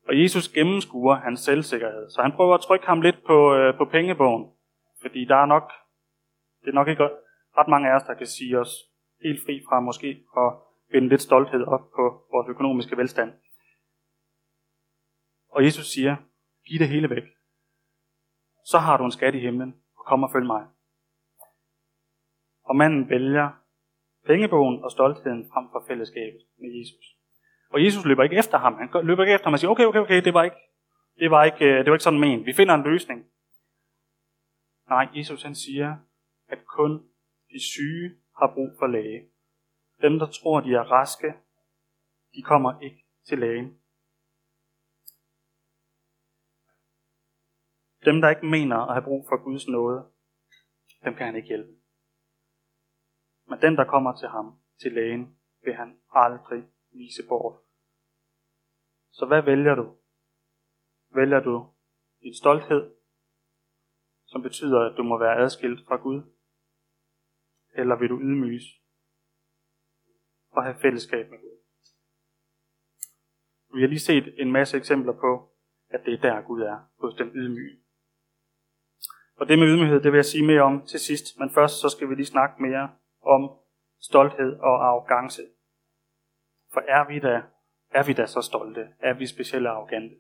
Og 0.09 0.23
Jesus 0.23 0.49
gennemskuer 0.49 1.15
hans 1.15 1.41
selvsikkerhed. 1.41 2.11
Så 2.11 2.23
han 2.23 2.33
prøver 2.33 2.55
at 2.55 2.61
trykke 2.61 2.87
ham 2.87 3.01
lidt 3.01 3.17
på, 3.27 3.55
øh, 3.55 3.77
på 3.77 3.85
pengebogen. 3.85 4.56
Fordi 5.03 5.25
der 5.25 5.37
er 5.37 5.47
nok, 5.47 5.73
det 6.61 6.69
er 6.69 6.75
nok 6.75 6.89
ikke 6.89 7.09
ret 7.59 7.69
mange 7.69 7.91
af 7.91 7.97
os, 7.97 8.03
der 8.03 8.15
kan 8.15 8.27
sige 8.27 8.59
os 8.59 8.73
helt 9.23 9.41
fri 9.47 9.63
fra 9.69 9.81
måske 9.81 10.25
at 10.37 10.53
vende 10.93 11.09
lidt 11.09 11.23
stolthed 11.23 11.63
op 11.65 11.91
på 11.97 12.27
vores 12.33 12.49
økonomiske 12.49 12.97
velstand. 12.97 13.33
Og 15.49 15.65
Jesus 15.65 15.87
siger, 15.87 16.17
giv 16.67 16.79
det 16.79 16.89
hele 16.89 17.11
væk. 17.11 17.25
Så 18.65 18.79
har 18.79 18.97
du 18.97 19.05
en 19.05 19.13
skat 19.13 19.35
i 19.35 19.39
himlen, 19.39 19.75
og 19.99 20.05
kom 20.07 20.23
og 20.23 20.31
følg 20.33 20.47
mig. 20.47 20.67
Og 22.65 22.77
manden 22.77 23.11
vælger 23.11 23.51
pengebogen 24.27 24.85
og 24.85 24.91
stoltheden 24.91 25.51
frem 25.53 25.67
for 25.73 25.85
fællesskabet 25.89 26.41
med 26.59 26.79
Jesus. 26.79 27.07
Og 27.71 27.85
Jesus 27.85 28.05
løber 28.05 28.23
ikke 28.23 28.37
efter 28.37 28.59
ham. 28.59 28.75
Han 28.75 28.89
løber 29.07 29.23
ikke 29.23 29.35
efter 29.35 29.47
ham 29.47 29.53
og 29.53 29.59
siger, 29.59 29.71
okay, 29.71 29.85
okay, 29.85 29.99
okay, 29.99 30.25
det 30.25 30.35
var 30.35 30.45
ikke, 30.45 30.57
det 31.19 31.31
var 31.31 31.45
ikke, 31.45 31.65
øh, 31.65 31.79
det 31.79 31.87
var 31.87 31.95
ikke 31.95 32.03
sådan 32.03 32.21
men. 32.21 32.47
Vi 32.47 32.53
finder 32.53 32.75
en 32.75 32.83
løsning. 32.83 33.27
Nej, 34.89 35.09
Jesus 35.15 35.43
han 35.43 35.55
siger, 35.55 35.97
at 36.49 36.67
kun 36.67 37.11
de 37.51 37.61
syge 37.61 38.17
har 38.39 38.55
brug 38.55 38.71
for 38.79 38.87
læge. 38.87 39.31
Dem, 40.03 40.19
der 40.19 40.27
tror, 40.27 40.61
de 40.61 40.75
er 40.75 40.91
raske, 40.91 41.35
de 42.35 42.43
kommer 42.43 42.81
ikke 42.81 43.07
til 43.29 43.39
lægen. 43.39 43.81
Dem, 48.05 48.21
der 48.21 48.29
ikke 48.29 48.47
mener 48.47 48.77
at 48.77 48.95
have 48.95 49.05
brug 49.05 49.27
for 49.29 49.45
Guds 49.45 49.69
nåde, 49.69 50.13
dem 51.05 51.15
kan 51.15 51.27
han 51.27 51.37
ikke 51.37 51.49
hjælpe. 51.49 51.73
Men 53.49 53.61
den, 53.61 53.77
der 53.77 53.85
kommer 53.85 54.17
til 54.17 54.29
ham, 54.29 54.61
til 54.81 54.93
lægen, 54.93 55.39
vil 55.65 55.75
han 55.75 56.01
aldrig 56.11 56.65
vise 56.93 57.23
bort. 57.29 57.61
Så 59.11 59.27
hvad 59.27 59.43
vælger 59.43 59.75
du? 59.75 59.97
Vælger 61.15 61.41
du 61.41 61.73
din 62.23 62.35
stolthed, 62.35 62.96
som 64.27 64.43
betyder, 64.43 64.81
at 64.81 64.97
du 64.97 65.03
må 65.03 65.19
være 65.19 65.37
adskilt 65.37 65.87
fra 65.89 65.97
Gud? 65.97 66.23
Eller 67.75 67.97
vil 67.97 68.09
du 68.09 68.21
ydmyges 68.21 68.65
og 70.51 70.65
have 70.65 70.77
fællesskab 70.83 71.31
med 71.31 71.39
Gud? 71.39 71.57
Vi 73.75 73.81
har 73.81 73.89
lige 73.89 74.01
set 74.01 74.41
en 74.41 74.53
masse 74.53 74.77
eksempler 74.77 75.13
på, 75.13 75.53
at 75.89 76.01
det 76.05 76.15
er 76.15 76.21
der 76.21 76.41
Gud 76.41 76.61
er, 76.61 76.79
hos 77.01 77.15
den 77.15 77.31
ydmyge. 77.35 77.79
Og 79.37 79.49
det 79.49 79.59
med 79.59 79.67
ydmyghed, 79.67 80.01
det 80.03 80.13
vil 80.13 80.19
jeg 80.19 80.25
sige 80.25 80.47
mere 80.47 80.63
om 80.63 80.87
til 80.87 81.01
sidst, 81.01 81.39
men 81.39 81.51
først 81.51 81.81
så 81.81 81.89
skal 81.89 82.09
vi 82.09 82.15
lige 82.15 82.27
snakke 82.27 82.63
mere 82.63 82.91
om 83.23 83.51
stolthed 84.01 84.59
og 84.59 84.89
arrogance. 84.89 85.43
For 86.73 86.81
er 86.81 87.09
vi 87.09 87.19
da, 87.19 87.43
er 87.91 88.05
vi 88.07 88.13
da 88.13 88.27
så 88.27 88.43
stolte? 88.43 88.89
Er 88.99 89.15
vi 89.15 89.27
specielt 89.27 89.67
arrogante? 89.67 90.17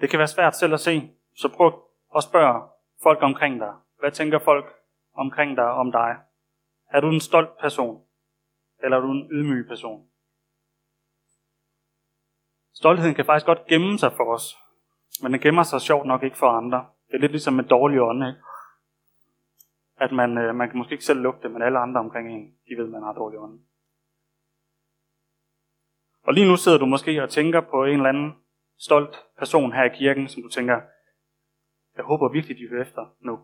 Det 0.00 0.10
kan 0.10 0.18
være 0.18 0.28
svært 0.28 0.56
selv 0.56 0.74
at 0.74 0.80
se, 0.80 1.10
så 1.34 1.48
prøv 1.56 1.89
og 2.10 2.22
spørg 2.22 2.70
folk 3.02 3.22
omkring 3.22 3.60
dig. 3.60 3.74
Hvad 3.98 4.12
tænker 4.12 4.38
folk 4.38 4.74
omkring 5.14 5.56
dig 5.56 5.70
om 5.70 5.92
dig? 5.92 6.16
Er 6.90 7.00
du 7.00 7.08
en 7.08 7.20
stolt 7.20 7.58
person? 7.58 8.04
Eller 8.82 8.96
er 8.96 9.00
du 9.00 9.10
en 9.10 9.28
ydmyg 9.32 9.68
person? 9.68 10.06
Stoltheden 12.74 13.14
kan 13.14 13.24
faktisk 13.24 13.46
godt 13.46 13.66
gemme 13.66 13.98
sig 13.98 14.12
for 14.12 14.34
os, 14.34 14.56
men 15.22 15.32
den 15.32 15.40
gemmer 15.40 15.62
sig 15.62 15.80
sjovt 15.80 16.06
nok 16.06 16.22
ikke 16.22 16.36
for 16.36 16.46
andre. 16.46 16.86
Det 17.08 17.14
er 17.14 17.20
lidt 17.20 17.32
ligesom 17.32 17.54
med 17.54 17.64
dårlig 17.64 18.00
ånd, 18.00 18.26
ikke? 18.26 18.40
At 19.96 20.12
man, 20.12 20.38
øh, 20.38 20.54
man 20.54 20.68
kan 20.68 20.78
måske 20.78 20.92
ikke 20.92 21.04
selv 21.04 21.20
lugte 21.20 21.42
det, 21.42 21.50
men 21.50 21.62
alle 21.62 21.78
andre 21.78 22.00
omkring 22.00 22.32
en, 22.32 22.54
de 22.68 22.76
ved, 22.76 22.84
at 22.84 22.90
man 22.90 23.02
har 23.02 23.12
dårlig 23.12 23.38
ånd. 23.38 23.60
Og 26.22 26.34
lige 26.34 26.48
nu 26.48 26.56
sidder 26.56 26.78
du 26.78 26.86
måske 26.86 27.22
og 27.22 27.30
tænker 27.30 27.60
på 27.60 27.84
en 27.84 27.92
eller 27.92 28.08
anden 28.08 28.32
stolt 28.78 29.24
person 29.38 29.72
her 29.72 29.84
i 29.84 29.96
kirken, 29.96 30.28
som 30.28 30.42
du 30.42 30.48
tænker, 30.48 30.80
jeg 31.96 32.04
håber 32.04 32.28
virkelig, 32.28 32.56
de 32.56 32.68
hører 32.68 32.82
efter 32.82 33.16
nu. 33.20 33.34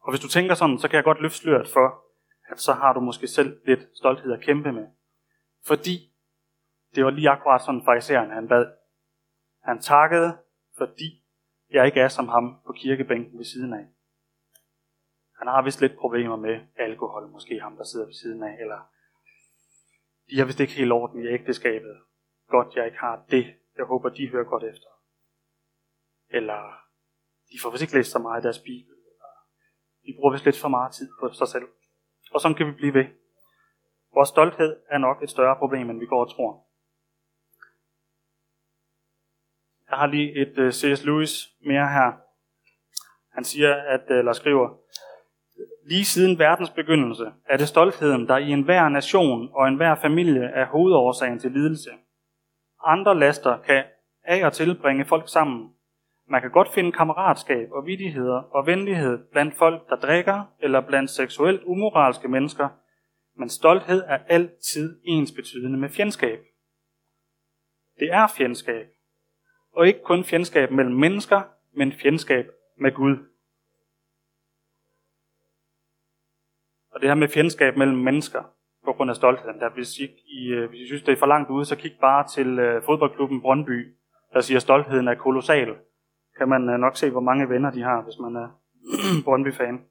Og 0.00 0.12
hvis 0.12 0.20
du 0.20 0.28
tænker 0.28 0.54
sådan, 0.54 0.78
så 0.78 0.88
kan 0.88 0.96
jeg 0.96 1.04
godt 1.04 1.20
løfte 1.20 1.38
sløret 1.38 1.68
for, 1.68 2.04
at 2.50 2.60
så 2.60 2.72
har 2.72 2.92
du 2.92 3.00
måske 3.00 3.28
selv 3.28 3.60
lidt 3.66 3.88
stolthed 3.94 4.32
at 4.32 4.40
kæmpe 4.40 4.72
med. 4.72 4.86
Fordi 5.66 6.14
det 6.94 7.04
var 7.04 7.10
lige 7.10 7.30
akkurat 7.30 7.62
sådan 7.62 7.84
fariseren, 7.84 8.30
han 8.30 8.48
bad. 8.48 8.66
Han 9.62 9.80
takkede, 9.80 10.38
fordi 10.78 11.24
jeg 11.70 11.86
ikke 11.86 12.00
er 12.00 12.08
som 12.08 12.28
ham 12.28 12.60
på 12.66 12.72
kirkebænken 12.72 13.38
ved 13.38 13.44
siden 13.44 13.72
af. 13.72 13.86
Han 15.38 15.48
har 15.48 15.62
vist 15.62 15.80
lidt 15.80 15.98
problemer 15.98 16.36
med 16.36 16.60
alkohol, 16.76 17.28
måske 17.28 17.60
ham, 17.60 17.76
der 17.76 17.84
sidder 17.84 18.06
ved 18.06 18.14
siden 18.14 18.42
af, 18.42 18.56
eller 18.60 18.90
de 20.30 20.38
har 20.38 20.44
vist 20.44 20.60
ikke 20.60 20.72
helt 20.72 20.92
orden 20.92 21.22
i 21.22 21.26
ægteskabet. 21.26 21.96
Godt, 22.48 22.76
jeg 22.76 22.86
ikke 22.86 22.98
har 22.98 23.24
det. 23.30 23.54
Jeg 23.76 23.84
håber, 23.84 24.08
de 24.08 24.28
hører 24.28 24.44
godt 24.44 24.64
efter. 24.64 24.88
Eller 26.30 26.60
de 27.52 27.58
får 27.62 27.70
vist 27.70 27.82
ikke 27.82 27.94
læst 27.94 28.10
så 28.10 28.18
meget 28.18 28.36
af 28.36 28.42
deres 28.42 28.58
bibel. 28.58 28.94
Øh, 28.94 30.06
de 30.06 30.16
bruger 30.16 30.32
vist 30.32 30.44
lidt 30.44 30.60
for 30.60 30.68
meget 30.68 30.92
tid 30.92 31.08
på 31.20 31.32
sig 31.32 31.48
selv. 31.48 31.68
Og 32.32 32.40
sådan 32.40 32.56
kan 32.56 32.66
vi 32.66 32.72
blive 32.72 32.94
ved. 32.94 33.04
Vores 34.14 34.28
stolthed 34.28 34.76
er 34.90 34.98
nok 34.98 35.22
et 35.22 35.30
større 35.30 35.56
problem, 35.56 35.90
end 35.90 36.00
vi 36.00 36.06
går 36.06 36.20
og 36.24 36.30
tror. 36.34 36.64
Jeg 39.90 39.98
har 39.98 40.06
lige 40.06 40.40
et 40.42 40.58
øh, 40.58 40.66
uh, 40.66 40.72
C.S. 40.72 41.04
Lewis 41.04 41.48
mere 41.60 41.88
her. 41.88 42.12
Han 43.28 43.44
siger, 43.44 43.74
at, 43.74 44.10
øh, 44.10 44.18
eller 44.18 44.32
skriver, 44.32 44.68
Lige 45.88 46.04
siden 46.04 46.38
verdens 46.38 46.70
begyndelse 46.70 47.32
er 47.46 47.56
det 47.56 47.68
stoltheden, 47.68 48.28
der 48.28 48.36
i 48.36 48.50
enhver 48.50 48.88
nation 48.88 49.50
og 49.52 49.68
enhver 49.68 49.94
familie 49.94 50.44
er 50.44 50.66
hovedårsagen 50.66 51.38
til 51.38 51.52
lidelse. 51.52 51.90
Andre 52.84 53.18
laster 53.18 53.58
kan 53.58 53.84
af 54.24 54.46
og 54.46 54.52
til 54.52 54.78
bringe 54.82 55.04
folk 55.04 55.28
sammen. 55.28 55.74
Man 56.30 56.40
kan 56.40 56.50
godt 56.50 56.68
finde 56.68 56.92
kammeratskab 56.92 57.72
og 57.72 57.86
vidigheder 57.86 58.36
og 58.36 58.66
venlighed 58.66 59.18
blandt 59.32 59.54
folk, 59.54 59.88
der 59.88 59.96
drikker, 59.96 60.44
eller 60.60 60.80
blandt 60.80 61.10
seksuelt 61.10 61.62
umoralske 61.64 62.28
mennesker, 62.28 62.68
men 63.36 63.48
stolthed 63.48 64.02
er 64.06 64.18
altid 64.26 65.00
ens 65.04 65.32
betydende 65.32 65.78
med 65.78 65.88
fjendskab. 65.88 66.38
Det 67.98 68.12
er 68.12 68.26
fjendskab, 68.36 68.86
og 69.72 69.86
ikke 69.86 70.02
kun 70.02 70.24
fjendskab 70.24 70.70
mellem 70.70 70.94
mennesker, 70.94 71.42
men 71.72 71.92
fjendskab 71.92 72.46
med 72.76 72.92
Gud. 72.92 73.16
Og 76.90 77.00
det 77.00 77.08
her 77.08 77.14
med 77.14 77.28
fjendskab 77.28 77.76
mellem 77.76 77.98
mennesker 77.98 78.42
på 78.84 78.92
grund 78.92 79.10
af 79.10 79.16
stoltheden, 79.16 79.60
der 79.60 79.70
hvis 79.70 79.98
I, 79.98 80.04
I, 80.26 80.66
hvis 80.68 80.80
I 80.80 80.86
synes, 80.86 81.02
det 81.02 81.12
er 81.12 81.16
for 81.16 81.26
langt 81.26 81.50
ude, 81.50 81.64
så 81.64 81.76
kig 81.76 81.98
bare 82.00 82.28
til 82.28 82.58
øh, 82.58 82.82
fodboldklubben 82.82 83.40
Brøndby, 83.40 83.94
der 84.32 84.40
siger, 84.40 84.58
at 84.58 84.62
stoltheden 84.62 85.08
er 85.08 85.14
kolossal. 85.14 85.76
Kan 86.38 86.48
man 86.48 86.68
øh, 86.68 86.78
nok 86.78 86.96
se, 86.96 87.10
hvor 87.10 87.20
mange 87.20 87.48
venner 87.48 87.70
de 87.70 87.82
har, 87.82 88.02
hvis 88.02 88.18
man 88.18 88.36
er 88.36 88.48
Brøndby-fan. 89.24 89.86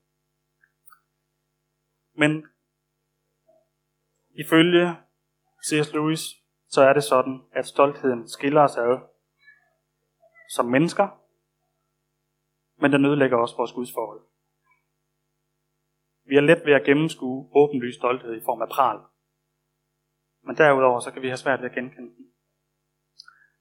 Men 2.14 2.48
ifølge 4.36 4.96
C.S. 5.68 5.94
Lewis, 5.94 6.22
så 6.70 6.82
er 6.82 6.94
det 6.94 7.04
sådan, 7.04 7.42
at 7.52 7.66
stoltheden 7.66 8.28
skiller 8.28 8.62
os 8.62 8.78
ad 8.78 9.00
som 10.50 10.66
mennesker, 10.66 11.08
men 12.82 12.92
den 12.92 13.06
ødelægger 13.06 13.38
også 13.38 13.58
vores 13.58 13.72
gudsforhold. 13.72 14.22
Vi 16.26 16.36
er 16.36 16.42
let 16.42 16.66
ved 16.66 16.74
at 16.74 16.86
gennemskue 16.86 17.50
åbenlys 17.56 17.96
stolthed 17.96 18.36
i 18.36 18.44
form 18.46 18.62
af 18.62 18.70
pral. 18.70 19.00
Men 20.44 20.58
derudover 20.58 21.00
så 21.00 21.12
kan 21.12 21.22
vi 21.22 21.28
have 21.28 21.38
svært 21.38 21.62
ved 21.62 21.70
at 21.70 21.76
genkende 21.76 22.16
den. 22.16 22.32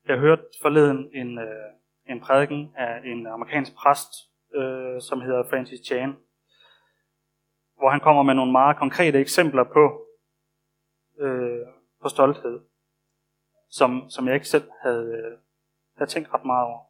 Jeg 0.08 0.18
hørte 0.18 0.42
forleden 0.62 1.10
en, 1.14 1.38
øh, 1.38 1.72
en 2.08 2.20
prædiken 2.20 2.72
af 2.76 3.00
en 3.04 3.26
amerikansk 3.26 3.74
præst, 3.74 4.10
øh, 4.54 5.00
som 5.00 5.20
hedder 5.20 5.48
Francis 5.50 5.80
Chan, 5.86 6.16
hvor 7.78 7.90
han 7.90 8.00
kommer 8.00 8.22
med 8.22 8.34
nogle 8.34 8.52
meget 8.52 8.76
konkrete 8.76 9.20
eksempler 9.20 9.64
på, 9.64 10.06
øh, 11.18 11.66
på 12.02 12.08
stolthed, 12.08 12.60
som, 13.70 14.10
som 14.10 14.26
jeg 14.26 14.34
ikke 14.34 14.48
selv 14.48 14.70
havde, 14.82 15.06
øh, 15.06 15.38
havde 15.96 16.10
tænkt 16.10 16.34
ret 16.34 16.44
meget 16.44 16.66
over. 16.66 16.80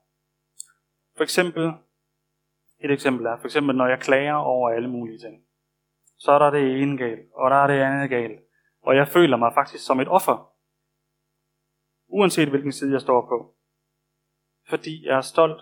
For 1.16 1.23
eksempel, 1.23 1.73
et 2.78 2.90
eksempel 2.90 3.26
er, 3.26 3.37
for 3.37 3.44
eksempel 3.44 3.76
når 3.76 3.87
jeg 3.87 4.00
klager 4.00 4.35
over 4.35 4.70
alle 4.70 4.88
mulige 4.88 5.18
ting, 5.18 5.42
så 6.18 6.32
er 6.32 6.38
der 6.38 6.50
det 6.50 6.82
ene 6.82 6.99
galt, 6.99 7.32
og 7.35 7.50
der 7.50 7.56
er 7.56 7.66
det 7.66 7.80
andet 7.80 8.11
galt, 8.11 8.40
og 8.82 8.96
jeg 8.96 9.08
føler 9.08 9.37
mig 9.37 9.54
faktisk 9.54 9.87
som 9.87 10.00
et 10.00 10.08
offer, 10.08 10.52
uanset 12.08 12.49
hvilken 12.49 12.73
side 12.73 12.92
jeg 12.92 13.00
står 13.00 13.28
på. 13.28 13.55
Fordi 14.68 15.06
jeg 15.06 15.16
er 15.16 15.20
stolt, 15.20 15.61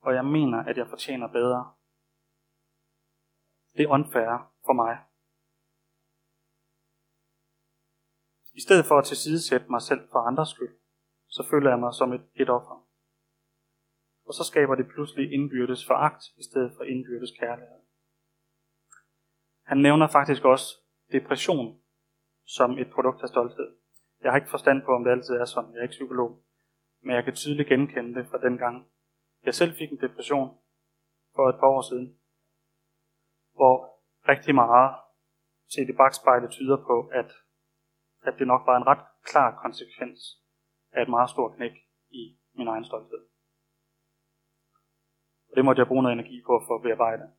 og 0.00 0.14
jeg 0.14 0.24
mener, 0.24 0.58
at 0.58 0.76
jeg 0.76 0.86
fortjener 0.88 1.28
bedre. 1.28 1.72
Det 3.76 3.82
er 3.82 3.88
unfair 3.88 4.52
for 4.66 4.72
mig. 4.72 4.98
I 8.52 8.60
stedet 8.60 8.86
for 8.86 8.98
at 8.98 9.04
tilsidesætte 9.04 9.66
mig 9.70 9.82
selv 9.82 10.08
for 10.12 10.18
andres 10.18 10.48
skyld, 10.48 10.78
så 11.28 11.46
føler 11.50 11.70
jeg 11.70 11.78
mig 11.78 11.94
som 11.94 12.12
et, 12.12 12.26
et 12.34 12.50
offer. 12.50 12.86
Og 14.26 14.34
så 14.34 14.44
skaber 14.44 14.74
det 14.74 14.88
pludselig 14.88 15.32
indbyrdes 15.32 15.86
foragt 15.86 16.22
i 16.36 16.42
stedet 16.42 16.72
for 16.76 16.84
indbyrdes 16.84 17.30
kærlighed. 17.40 17.80
Han 19.64 19.78
nævner 19.78 20.08
faktisk 20.08 20.44
også 20.44 20.66
depression 21.12 21.80
som 22.44 22.78
et 22.78 22.90
produkt 22.90 23.22
af 23.22 23.28
stolthed. 23.28 23.76
Jeg 24.22 24.32
har 24.32 24.36
ikke 24.36 24.50
forstand 24.50 24.82
på, 24.82 24.90
om 24.94 25.04
det 25.04 25.10
altid 25.10 25.34
er 25.34 25.44
sådan. 25.44 25.72
Jeg 25.72 25.78
er 25.78 25.82
ikke 25.82 25.92
psykolog. 25.92 26.45
Men 27.06 27.16
jeg 27.16 27.24
kan 27.24 27.34
tydeligt 27.34 27.68
genkende 27.68 28.14
det 28.14 28.26
fra 28.30 28.38
den 28.38 28.58
gang. 28.58 28.90
Jeg 29.42 29.54
selv 29.54 29.72
fik 29.78 29.90
en 29.92 30.00
depression 30.00 30.58
for 31.34 31.48
et 31.48 31.58
par 31.60 31.66
år 31.66 31.82
siden, 31.90 32.18
hvor 33.54 33.74
rigtig 34.28 34.54
meget 34.54 34.94
set 35.68 35.88
i 35.88 35.96
bagspejlet 35.96 36.50
tyder 36.50 36.76
på, 36.76 37.10
at, 37.20 37.30
at 38.22 38.34
det 38.38 38.46
nok 38.46 38.66
var 38.66 38.76
en 38.76 38.86
ret 38.86 39.04
klar 39.24 39.62
konsekvens 39.62 40.20
af 40.92 41.02
et 41.02 41.08
meget 41.08 41.30
stort 41.30 41.56
knæk 41.56 41.72
i 42.10 42.40
min 42.54 42.68
egen 42.68 42.84
stolthed. 42.84 43.22
Og 45.50 45.56
det 45.56 45.64
måtte 45.64 45.80
jeg 45.80 45.86
bruge 45.86 46.02
noget 46.02 46.18
energi 46.18 46.42
på 46.46 46.62
for 46.66 46.74
at 46.76 46.82
bearbejde. 46.82 47.32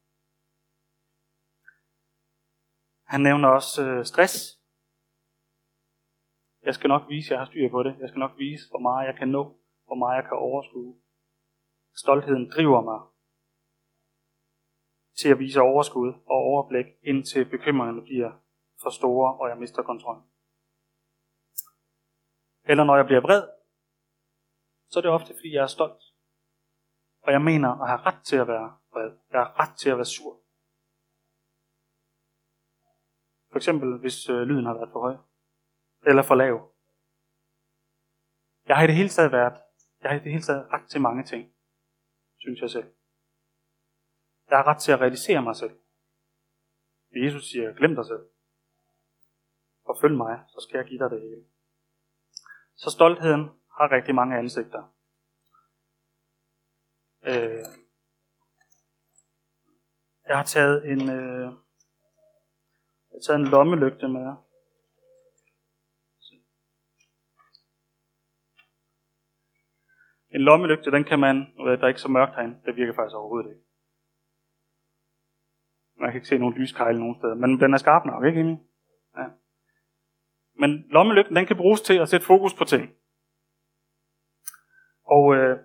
Han 3.06 3.22
nævner 3.22 3.50
også 3.50 3.86
øh, 3.90 4.06
stress. 4.06 4.57
Jeg 6.68 6.76
skal 6.76 6.88
nok 6.88 7.10
vise, 7.10 7.28
at 7.28 7.32
jeg 7.32 7.40
har 7.40 7.46
styr 7.46 7.70
på 7.70 7.84
det. 7.84 7.94
Jeg 8.00 8.10
skal 8.10 8.20
nok 8.20 8.38
vise, 8.38 8.70
hvor 8.70 8.80
meget 8.80 9.08
jeg 9.08 9.16
kan 9.16 9.28
nå, 9.28 9.44
hvor 9.86 9.96
meget 9.96 10.16
jeg 10.16 10.24
kan 10.24 10.38
overskue. 10.38 10.96
Stoltheden 11.96 12.50
driver 12.56 12.82
mig 12.82 13.00
til 15.20 15.30
at 15.30 15.40
vise 15.40 15.62
overskud 15.62 16.14
og 16.14 16.38
overblik, 16.52 16.86
indtil 17.02 17.50
bekymringerne 17.50 18.02
bliver 18.02 18.32
for 18.82 18.90
store, 18.90 19.38
og 19.40 19.50
jeg 19.50 19.58
mister 19.58 19.84
kontrollen. 19.84 20.24
Eller 22.64 22.84
når 22.84 22.96
jeg 22.96 23.06
bliver 23.06 23.22
vred, 23.22 23.44
så 24.90 25.00
er 25.00 25.02
det 25.02 25.12
ofte, 25.12 25.34
fordi 25.34 25.54
jeg 25.54 25.64
er 25.64 25.76
stolt. 25.78 26.04
Og 27.22 27.32
jeg 27.32 27.42
mener 27.42 27.70
at 27.82 27.88
have 27.88 28.02
ret 28.02 28.24
til 28.24 28.36
at 28.36 28.48
være 28.48 28.78
vred. 28.92 29.12
Jeg 29.32 29.40
har 29.40 29.60
ret 29.60 29.78
til 29.78 29.90
at 29.90 29.98
være 29.98 30.06
sur. 30.06 30.34
For 33.52 33.58
eksempel, 33.58 33.98
hvis 34.00 34.30
øh, 34.30 34.42
lyden 34.42 34.66
har 34.66 34.74
været 34.74 34.92
for 34.92 35.00
høj. 35.00 35.27
Eller 36.06 36.24
for 36.24 36.36
lav. 36.36 36.74
Jeg 38.68 38.76
har 38.76 38.84
i 38.84 38.88
det 38.88 38.96
hele 38.96 39.10
taget 39.10 39.32
været, 39.32 39.62
jeg 40.02 40.12
har 40.12 40.20
i 40.20 40.24
det 40.24 40.32
hele 40.32 40.44
taget 40.44 40.68
ret 40.74 40.90
til 40.90 41.02
mange 41.02 41.24
ting, 41.24 41.54
synes 42.38 42.62
jeg 42.62 42.70
selv. 42.70 42.94
Jeg 44.50 44.58
har 44.58 44.68
ret 44.68 44.82
til 44.82 44.92
at 44.92 45.02
realisere 45.02 45.42
mig 45.42 45.56
selv. 45.56 45.80
Jesus 47.16 47.50
siger, 47.50 47.74
glem 47.74 47.96
dig 47.96 48.06
selv. 48.06 48.26
Og 49.84 49.98
følg 50.02 50.18
mig, 50.18 50.44
så 50.48 50.66
skal 50.68 50.78
jeg 50.78 50.88
give 50.88 51.00
dig 51.00 51.10
det 51.12 51.22
hele. 51.22 51.46
Så 52.76 52.90
stoltheden 52.90 53.44
har 53.78 53.92
rigtig 53.92 54.16
mange 54.16 54.38
ansigter. 54.38 54.94
Øh, 57.24 57.66
jeg 60.28 60.38
har 60.38 60.44
taget 60.44 60.92
en, 60.92 61.02
øh, 61.02 61.42
jeg 63.10 63.16
har 63.16 63.22
taget 63.28 63.40
en 63.40 63.48
lommelygte 63.48 64.08
med. 64.08 64.47
En 70.38 70.44
lommelygte, 70.44 70.92
den 70.92 71.04
kan 71.04 71.20
man, 71.20 71.36
der 71.58 71.84
er 71.84 71.88
ikke 71.88 72.06
så 72.08 72.12
mørkt 72.18 72.36
herinde, 72.36 72.58
det 72.66 72.76
virker 72.76 72.94
faktisk 72.94 73.16
overhovedet 73.16 73.50
ikke. 73.50 73.64
Man 76.00 76.10
kan 76.10 76.18
ikke 76.18 76.28
se 76.28 76.38
nogen 76.38 76.54
lyskejle 76.54 77.00
nogen 77.00 77.16
steder, 77.16 77.36
men 77.36 77.60
den 77.60 77.74
er 77.74 77.78
skarp 77.78 78.06
nok, 78.06 78.26
ikke 78.26 78.40
Emil? 78.40 78.58
Ja. 79.18 79.28
Men 80.62 80.70
lommelygten, 80.90 81.36
den 81.36 81.46
kan 81.46 81.58
bruges 81.58 81.82
til 81.82 81.98
at 82.04 82.10
sætte 82.10 82.26
fokus 82.26 82.54
på 82.54 82.64
ting. 82.64 82.86
Og 85.16 85.36
øh, 85.36 85.58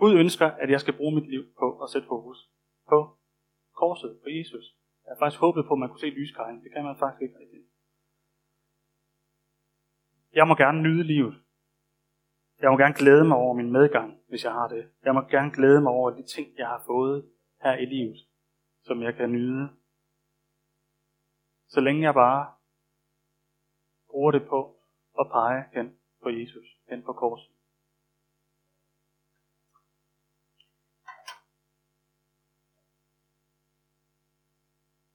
Gud 0.00 0.12
ønsker, 0.22 0.46
at 0.62 0.70
jeg 0.70 0.80
skal 0.80 0.96
bruge 0.96 1.14
mit 1.14 1.30
liv 1.30 1.42
på 1.58 1.66
at 1.82 1.90
sætte 1.90 2.08
fokus 2.08 2.38
på 2.88 2.98
korset, 3.80 4.18
på 4.22 4.28
Jesus. 4.38 4.64
Jeg 5.04 5.10
har 5.12 5.18
faktisk 5.18 5.40
håbet 5.40 5.64
på, 5.66 5.72
at 5.72 5.78
man 5.78 5.88
kunne 5.88 6.04
se 6.04 6.16
lyskejlen. 6.20 6.62
Det 6.64 6.72
kan 6.72 6.84
man 6.84 6.96
faktisk 6.98 7.22
ikke. 7.22 7.49
Jeg 10.32 10.48
må 10.48 10.54
gerne 10.54 10.82
nyde 10.82 11.02
livet. 11.02 11.42
Jeg 12.60 12.70
må 12.70 12.76
gerne 12.76 12.94
glæde 12.94 13.24
mig 13.24 13.36
over 13.36 13.54
min 13.54 13.72
medgang, 13.72 14.20
hvis 14.28 14.44
jeg 14.44 14.52
har 14.52 14.68
det. 14.68 14.90
Jeg 15.04 15.14
må 15.14 15.20
gerne 15.20 15.50
glæde 15.50 15.80
mig 15.80 15.92
over 15.92 16.10
de 16.10 16.22
ting, 16.22 16.58
jeg 16.58 16.68
har 16.68 16.82
fået 16.86 17.30
her 17.62 17.72
i 17.72 17.84
livet, 17.84 18.18
som 18.82 19.02
jeg 19.02 19.14
kan 19.14 19.32
nyde. 19.32 19.68
Så 21.68 21.80
længe 21.80 22.02
jeg 22.02 22.14
bare 22.14 22.54
bruger 24.10 24.30
det 24.30 24.48
på 24.48 24.76
at 25.20 25.26
pege 25.30 25.64
hen 25.72 25.98
på 26.22 26.28
Jesus, 26.28 26.66
hen 26.88 27.02
på 27.02 27.12
korset. 27.12 27.54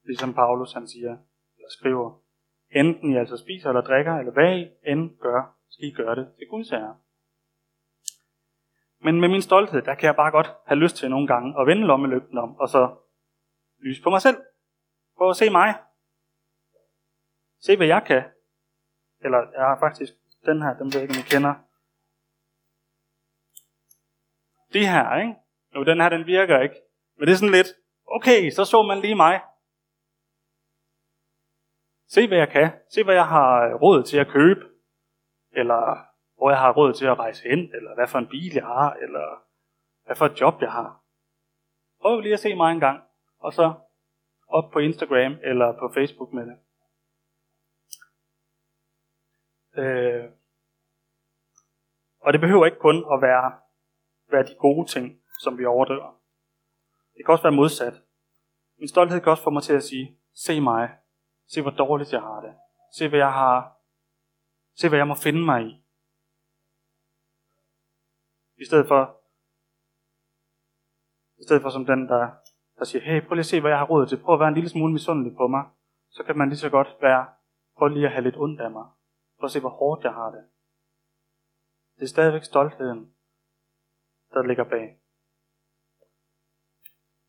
Ligesom 0.04 0.34
Paulus 0.34 0.72
han 0.72 0.88
siger, 0.88 1.12
eller 1.56 1.70
skriver, 1.70 2.25
enten 2.70 3.12
I 3.12 3.16
altså 3.16 3.36
spiser 3.36 3.68
eller 3.68 3.80
drikker, 3.80 4.14
eller 4.14 4.32
hvad 4.32 4.58
I 4.58 4.90
end 4.90 5.18
gør, 5.18 5.56
skal 5.70 5.88
I 5.88 5.90
gøre 5.90 6.16
det 6.16 6.28
til 6.38 6.46
Guds 6.50 6.72
ære. 6.72 6.96
Men 9.00 9.20
med 9.20 9.28
min 9.28 9.42
stolthed, 9.42 9.82
der 9.82 9.94
kan 9.94 10.06
jeg 10.06 10.16
bare 10.16 10.30
godt 10.30 10.52
have 10.66 10.78
lyst 10.78 10.96
til 10.96 11.10
nogle 11.10 11.26
gange 11.26 11.60
at 11.60 11.66
vende 11.66 11.86
lommelygten 11.86 12.38
om, 12.38 12.56
og 12.56 12.68
så 12.68 12.96
lyse 13.78 14.02
på 14.02 14.10
mig 14.10 14.22
selv. 14.22 14.36
Prøv 15.16 15.30
at 15.30 15.36
se 15.36 15.50
mig. 15.50 15.74
Se 17.60 17.76
hvad 17.76 17.86
jeg 17.86 18.04
kan. 18.06 18.22
Eller 19.24 19.38
jeg 19.38 19.64
har 19.64 19.78
faktisk 19.78 20.12
den 20.46 20.62
her, 20.62 20.76
den 20.76 20.86
ved 20.86 21.00
jeg 21.00 21.02
ikke, 21.02 21.14
om 21.14 21.24
I 21.26 21.30
kender. 21.30 21.54
Det 24.72 24.88
her, 24.88 25.16
ikke? 25.16 25.34
Jo, 25.74 25.84
den 25.84 26.00
her, 26.00 26.08
den 26.08 26.26
virker 26.26 26.60
ikke. 26.60 26.76
Men 27.18 27.26
det 27.26 27.32
er 27.32 27.36
sådan 27.36 27.54
lidt, 27.54 27.68
okay, 28.06 28.50
så 28.50 28.64
så 28.64 28.82
man 28.82 29.00
lige 29.00 29.14
mig. 29.14 29.40
Se 32.08 32.28
hvad 32.28 32.38
jeg 32.38 32.48
kan. 32.48 32.70
Se 32.90 33.04
hvad 33.04 33.14
jeg 33.14 33.28
har 33.28 33.68
øh, 33.68 33.74
råd 33.74 34.02
til 34.02 34.18
at 34.18 34.28
købe. 34.28 34.60
Eller 35.52 36.06
hvor 36.36 36.50
jeg 36.50 36.58
har 36.58 36.72
råd 36.72 36.92
til 36.92 37.06
at 37.06 37.18
rejse 37.18 37.48
hen, 37.48 37.58
eller 37.58 37.94
hvad 37.94 38.08
for 38.08 38.18
en 38.18 38.28
bil 38.28 38.52
jeg 38.54 38.64
har, 38.64 38.92
eller 38.92 39.42
hvad 40.04 40.16
for 40.16 40.26
et 40.26 40.40
job 40.40 40.62
jeg 40.62 40.72
har. 40.72 41.02
Prøv 42.00 42.20
lige 42.20 42.32
at 42.32 42.40
se 42.40 42.54
mig 42.54 42.72
en 42.72 42.80
gang, 42.80 43.02
og 43.38 43.52
så 43.52 43.74
op 44.48 44.70
på 44.72 44.78
Instagram 44.78 45.36
eller 45.42 45.78
på 45.78 45.90
Facebook 45.94 46.32
med 46.32 46.46
det. 46.46 46.58
Øh, 49.82 50.30
og 52.20 52.32
det 52.32 52.40
behøver 52.40 52.66
ikke 52.66 52.78
kun 52.78 52.96
at 52.96 53.22
være, 53.22 53.52
være 54.30 54.42
de 54.42 54.54
gode 54.58 54.88
ting, 54.88 55.20
som 55.40 55.58
vi 55.58 55.64
overdriver. 55.64 56.20
Det 57.14 57.24
kan 57.24 57.32
også 57.32 57.42
være 57.42 57.52
modsat. 57.52 57.94
Min 58.78 58.88
stolthed 58.88 59.20
kan 59.20 59.30
også 59.30 59.42
få 59.42 59.50
mig 59.50 59.62
til 59.62 59.74
at 59.74 59.82
sige, 59.82 60.18
se 60.34 60.60
mig, 60.60 60.98
se 61.46 61.62
hvor 61.62 61.70
dårligt 61.70 62.12
jeg 62.12 62.20
har 62.20 62.40
det, 62.40 62.54
se 62.96 63.08
hvad 63.08 63.18
jeg 63.18 63.32
har, 63.32 63.76
se 64.74 64.88
hvad 64.88 64.98
jeg 64.98 65.08
må 65.08 65.14
finde 65.14 65.44
mig 65.44 65.62
i. 65.62 65.82
I 68.58 68.64
stedet 68.64 68.88
for, 68.88 69.20
i 71.40 71.42
stedet 71.42 71.62
for 71.62 71.70
som 71.70 71.86
den, 71.86 72.08
der, 72.08 72.30
der 72.78 72.84
siger, 72.84 73.02
hey, 73.02 73.26
prøv 73.26 73.34
lige 73.34 73.40
at 73.40 73.46
se, 73.46 73.60
hvad 73.60 73.70
jeg 73.70 73.78
har 73.78 73.86
råd 73.86 74.06
til. 74.06 74.22
Prøv 74.22 74.34
at 74.34 74.40
være 74.40 74.48
en 74.48 74.54
lille 74.54 74.70
smule 74.70 74.92
misundelig 74.92 75.36
på 75.36 75.46
mig. 75.46 75.64
Så 76.10 76.24
kan 76.24 76.38
man 76.38 76.48
lige 76.48 76.58
så 76.58 76.70
godt 76.70 76.96
være 77.00 77.26
Prøv 77.76 77.88
lige 77.88 78.06
at 78.06 78.12
have 78.12 78.24
lidt 78.24 78.36
ondt 78.36 78.60
af 78.60 78.70
mig. 78.70 78.86
Prøv 79.38 79.44
at 79.44 79.50
se, 79.50 79.60
hvor 79.60 79.70
hårdt 79.70 80.04
jeg 80.04 80.12
har 80.12 80.30
det. 80.30 80.44
Det 81.96 82.02
er 82.02 82.08
stadigvæk 82.08 82.44
stoltheden, 82.44 83.14
der 84.30 84.42
ligger 84.42 84.64
bag. 84.64 85.00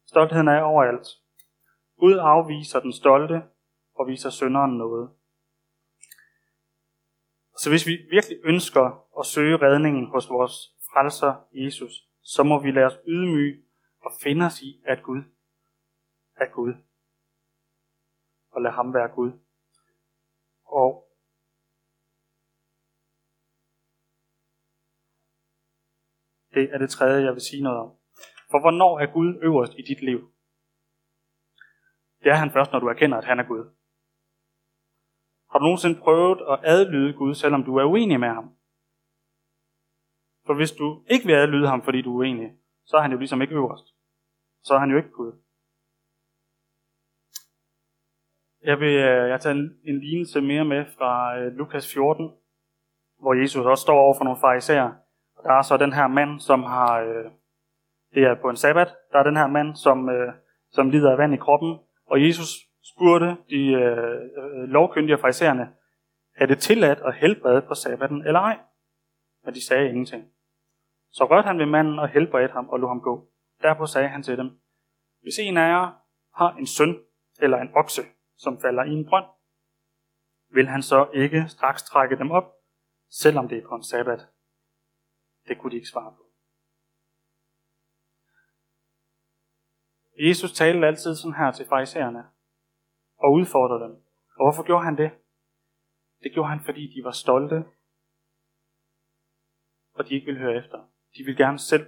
Stoltheden 0.05 0.47
er 0.47 0.61
overalt. 0.61 1.07
Gud 1.99 2.17
afviser 2.17 2.79
den 2.79 2.93
stolte 2.93 3.49
og 3.99 4.07
viser 4.07 4.29
synderen 4.29 4.77
noget. 4.77 5.09
Så 7.57 7.69
hvis 7.69 7.87
vi 7.87 7.95
virkelig 8.11 8.37
ønsker 8.43 9.05
at 9.19 9.25
søge 9.25 9.57
redningen 9.57 10.07
hos 10.07 10.29
vores 10.29 10.53
frelser 10.91 11.47
Jesus, 11.51 12.09
så 12.21 12.43
må 12.43 12.59
vi 12.59 12.71
lade 12.71 12.85
os 12.85 12.99
ydmyge 13.07 13.63
og 13.99 14.11
finde 14.23 14.45
os 14.45 14.61
i, 14.61 14.81
at 14.85 15.03
Gud 15.03 15.23
er 16.35 16.45
Gud. 16.45 16.73
Og 18.51 18.61
lade 18.61 18.73
ham 18.73 18.93
være 18.93 19.07
Gud. 19.07 19.31
Og 20.65 21.07
det 26.53 26.73
er 26.73 26.77
det 26.77 26.89
tredje, 26.89 27.25
jeg 27.25 27.33
vil 27.33 27.41
sige 27.41 27.63
noget 27.63 27.79
om. 27.79 27.97
For 28.51 28.59
hvornår 28.59 28.99
er 28.99 29.13
Gud 29.13 29.39
øverst 29.43 29.73
i 29.73 29.81
dit 29.81 30.01
liv? 30.01 30.31
Det 32.23 32.31
er 32.31 32.35
han 32.35 32.51
først, 32.51 32.71
når 32.71 32.79
du 32.79 32.87
erkender, 32.87 33.17
at 33.17 33.25
han 33.25 33.39
er 33.39 33.43
Gud. 33.43 33.76
Har 35.51 35.59
du 35.59 35.63
nogensinde 35.63 35.99
prøvet 35.99 36.39
at 36.51 36.59
adlyde 36.63 37.13
Gud, 37.13 37.33
selvom 37.33 37.63
du 37.63 37.77
er 37.77 37.83
uenig 37.83 38.19
med 38.19 38.27
ham? 38.27 38.49
For 40.45 40.53
hvis 40.53 40.71
du 40.71 41.03
ikke 41.09 41.25
vil 41.25 41.33
adlyde 41.33 41.67
ham, 41.67 41.81
fordi 41.81 42.01
du 42.01 42.13
er 42.13 42.17
uenig, 42.17 42.51
så 42.85 42.97
er 42.97 43.01
han 43.01 43.11
jo 43.11 43.17
ligesom 43.17 43.41
ikke 43.41 43.55
øverst. 43.55 43.87
Så 44.63 44.73
er 44.73 44.79
han 44.79 44.91
jo 44.91 44.97
ikke 44.97 45.11
Gud. 45.11 45.31
Jeg 48.63 48.79
vil 48.79 48.95
øh, 48.95 49.29
jeg 49.29 49.41
tager 49.41 49.55
en, 49.55 49.79
en 49.83 49.99
lignelse 49.99 50.41
mere 50.41 50.65
med 50.65 50.85
fra 50.97 51.37
øh, 51.37 51.53
Lukas 51.53 51.93
14, 51.93 52.31
hvor 53.19 53.33
Jesus 53.33 53.65
også 53.65 53.81
står 53.81 53.99
over 53.99 54.13
for 54.17 54.23
nogle 54.23 54.39
fariserer. 54.39 54.93
Der 55.43 55.53
er 55.53 55.61
så 55.61 55.77
den 55.77 55.93
her 55.93 56.07
mand, 56.07 56.39
som 56.39 56.63
har, 56.63 57.03
uh, 57.03 57.31
det 58.13 58.23
er 58.23 58.35
på 58.41 58.49
en 58.49 58.55
sabbat, 58.55 58.95
der 59.11 59.19
er 59.19 59.23
den 59.23 59.37
her 59.37 59.47
mand, 59.47 59.75
som, 59.75 60.09
som 60.71 60.89
lider 60.89 61.11
af 61.11 61.17
vand 61.17 61.33
i 61.33 61.37
kroppen, 61.37 61.79
og 62.05 62.27
Jesus 62.27 62.66
spurgte 62.91 63.37
de 63.49 63.61
øh, 63.73 64.21
øh 64.37 64.69
lovkyndige 64.69 65.15
og 65.15 65.19
farisererne, 65.19 65.73
er 66.35 66.45
det 66.45 66.59
tilladt 66.59 66.99
at 66.99 67.15
helbrede 67.15 67.61
på 67.61 67.73
sabbaten 67.73 68.27
eller 68.27 68.39
ej? 68.39 68.59
Men 69.43 69.53
de 69.53 69.65
sagde 69.65 69.89
ingenting. 69.89 70.31
Så 71.11 71.25
rørte 71.25 71.47
han 71.47 71.59
ved 71.59 71.65
manden 71.65 71.99
og 71.99 72.09
helbredte 72.09 72.53
ham 72.53 72.69
og 72.69 72.79
lod 72.79 72.89
ham 72.89 73.01
gå. 73.01 73.29
Derpå 73.61 73.85
sagde 73.85 74.07
han 74.07 74.23
til 74.23 74.37
dem, 74.37 74.59
hvis 75.21 75.39
en 75.39 75.57
af 75.57 75.69
jer 75.69 75.91
har 76.33 76.55
en 76.55 76.67
søn 76.67 76.99
eller 77.39 77.57
en 77.57 77.71
okse, 77.75 78.01
som 78.37 78.61
falder 78.61 78.83
i 78.83 78.93
en 78.93 79.05
brønd, 79.09 79.25
vil 80.49 80.67
han 80.67 80.81
så 80.81 81.09
ikke 81.13 81.45
straks 81.47 81.83
trække 81.83 82.17
dem 82.17 82.31
op, 82.31 82.53
selvom 83.09 83.47
det 83.47 83.57
er 83.57 83.67
på 83.67 83.75
en 83.75 83.83
sabbat? 83.83 84.27
Det 85.47 85.57
kunne 85.57 85.71
de 85.71 85.75
ikke 85.75 85.87
svare 85.87 86.11
på. 86.17 86.23
Jesus 90.19 90.51
talte 90.51 90.87
altid 90.87 91.15
sådan 91.15 91.37
her 91.37 91.51
til 91.51 91.65
farisæerne 91.69 92.23
og 93.17 93.33
udfordrede 93.33 93.83
dem. 93.83 93.91
Og 94.37 94.45
hvorfor 94.45 94.63
gjorde 94.63 94.83
han 94.83 94.97
det? 94.97 95.11
Det 96.23 96.33
gjorde 96.33 96.49
han, 96.49 96.59
fordi 96.65 96.93
de 96.95 97.03
var 97.03 97.11
stolte, 97.11 97.65
og 99.93 100.07
de 100.07 100.13
ikke 100.13 100.25
ville 100.25 100.41
høre 100.41 100.57
efter. 100.57 100.77
De 101.17 101.23
ville 101.23 101.45
gerne 101.45 101.59
selv 101.59 101.85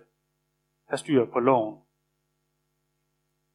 have 0.88 0.98
styr 0.98 1.26
på 1.26 1.40
loven. 1.40 1.84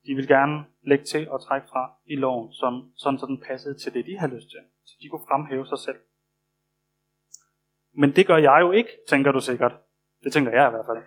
De 0.06 0.14
ville 0.14 0.28
gerne 0.36 0.66
lægge 0.82 1.04
til 1.04 1.30
og 1.30 1.42
trække 1.42 1.68
fra 1.68 1.92
i 2.04 2.16
loven, 2.16 2.52
som, 2.52 2.92
sådan 2.96 3.18
så 3.18 3.26
den 3.26 3.40
passede 3.40 3.78
til 3.78 3.94
det, 3.94 4.06
de 4.06 4.18
havde 4.18 4.34
lyst 4.34 4.48
til. 4.48 4.60
Så 4.84 4.94
de 5.00 5.08
kunne 5.08 5.26
fremhæve 5.28 5.66
sig 5.66 5.78
selv. 5.78 6.00
Men 7.92 8.16
det 8.16 8.26
gør 8.26 8.36
jeg 8.36 8.58
jo 8.60 8.72
ikke, 8.72 8.90
tænker 9.08 9.32
du 9.32 9.40
sikkert. 9.40 9.72
Det 10.24 10.32
tænker 10.32 10.52
jeg 10.52 10.68
i 10.68 10.70
hvert 10.70 10.86
fald. 10.86 11.04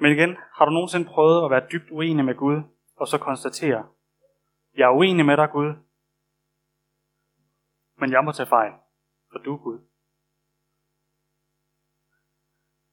Men 0.00 0.12
igen, 0.12 0.36
har 0.54 0.64
du 0.64 0.70
nogensinde 0.70 1.06
prøvet 1.06 1.44
at 1.44 1.50
være 1.50 1.68
dybt 1.72 1.90
uenig 1.90 2.24
med 2.24 2.34
Gud, 2.34 2.62
og 2.96 3.06
så 3.08 3.18
konstatere, 3.18 3.88
jeg 4.76 4.84
er 4.84 4.96
uenig 4.96 5.26
med 5.26 5.36
dig, 5.36 5.50
Gud, 5.50 5.74
men 7.98 8.12
jeg 8.12 8.24
må 8.24 8.32
tage 8.32 8.46
fejl, 8.46 8.72
for 9.32 9.38
du 9.38 9.54
er 9.54 9.58
Gud. 9.58 9.78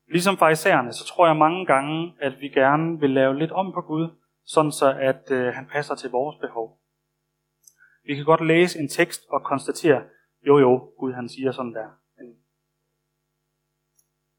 Ligesom 0.07 0.37
farisæerne, 0.37 0.93
så 0.93 1.05
tror 1.05 1.27
jeg 1.27 1.35
mange 1.35 1.65
gange, 1.65 2.15
at 2.19 2.39
vi 2.39 2.49
gerne 2.49 2.99
vil 2.99 3.09
lave 3.09 3.39
lidt 3.39 3.51
om 3.51 3.73
på 3.73 3.81
Gud, 3.81 4.09
sådan 4.45 4.71
så 4.71 4.97
at 4.99 5.31
øh, 5.31 5.53
han 5.53 5.65
passer 5.65 5.95
til 5.95 6.09
vores 6.09 6.37
behov. 6.41 6.79
Vi 8.05 8.15
kan 8.15 8.25
godt 8.25 8.45
læse 8.47 8.79
en 8.79 8.89
tekst 8.89 9.21
og 9.29 9.43
konstatere, 9.43 10.03
jo 10.47 10.59
jo, 10.59 10.91
Gud 10.99 11.13
han 11.13 11.29
siger 11.29 11.51
sådan 11.51 11.73
der. 11.73 11.89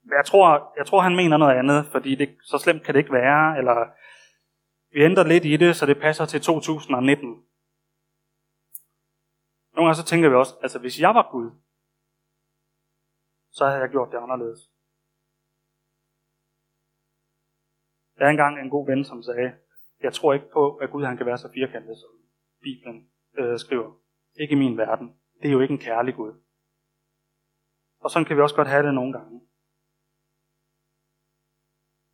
Men 0.04 0.12
jeg 0.16 0.24
tror, 0.24 0.74
jeg 0.76 0.87
tror 0.87 1.00
han 1.00 1.16
mener 1.16 1.37
noget 1.37 1.54
andet, 1.54 1.87
fordi 1.87 2.14
det, 2.14 2.37
så 2.42 2.59
slemt 2.59 2.83
kan 2.83 2.94
det 2.94 3.00
ikke 3.00 3.12
være, 3.12 3.59
eller 3.59 3.76
vi 4.94 5.00
ændrer 5.09 5.24
lidt 5.33 5.44
i 5.44 5.57
det, 5.57 5.76
så 5.76 5.87
det 5.87 5.98
passer 6.00 6.26
til 6.26 6.40
2019. 6.40 7.28
Nogle 9.74 9.87
gange 9.87 9.94
så 9.94 10.04
tænker 10.04 10.28
vi 10.28 10.35
også, 10.35 10.54
altså 10.62 10.78
hvis 10.78 11.00
jeg 11.00 11.12
var 11.14 11.30
Gud, 11.33 11.48
så 13.50 13.66
havde 13.66 13.80
jeg 13.80 13.90
gjort 13.90 14.12
det 14.12 14.18
anderledes. 14.18 14.61
Der 18.16 18.24
er 18.26 18.30
engang 18.30 18.61
en 18.61 18.70
god 18.70 18.87
ven, 18.87 19.04
som 19.04 19.22
sagde, 19.22 19.50
jeg 20.00 20.12
tror 20.12 20.35
ikke 20.35 20.50
på, 20.52 20.76
at 20.76 20.90
Gud 20.90 21.04
han 21.04 21.16
kan 21.16 21.26
være 21.26 21.38
så 21.38 21.48
firkantet, 21.54 21.96
som 21.98 22.11
Bibelen 22.61 23.11
øh, 23.38 23.59
skriver. 23.59 23.90
Ikke 24.35 24.52
i 24.52 24.59
min 24.59 24.76
verden. 24.76 25.09
Det 25.40 25.48
er 25.48 25.52
jo 25.52 25.61
ikke 25.61 25.74
en 25.74 25.87
kærlig 25.88 26.14
Gud. 26.14 26.33
Og 28.00 28.11
sådan 28.11 28.26
kan 28.26 28.37
vi 28.37 28.42
også 28.42 28.57
godt 28.57 28.68
have 28.68 28.87
det 28.87 28.94
nogle 28.94 29.12
gange. 29.12 29.40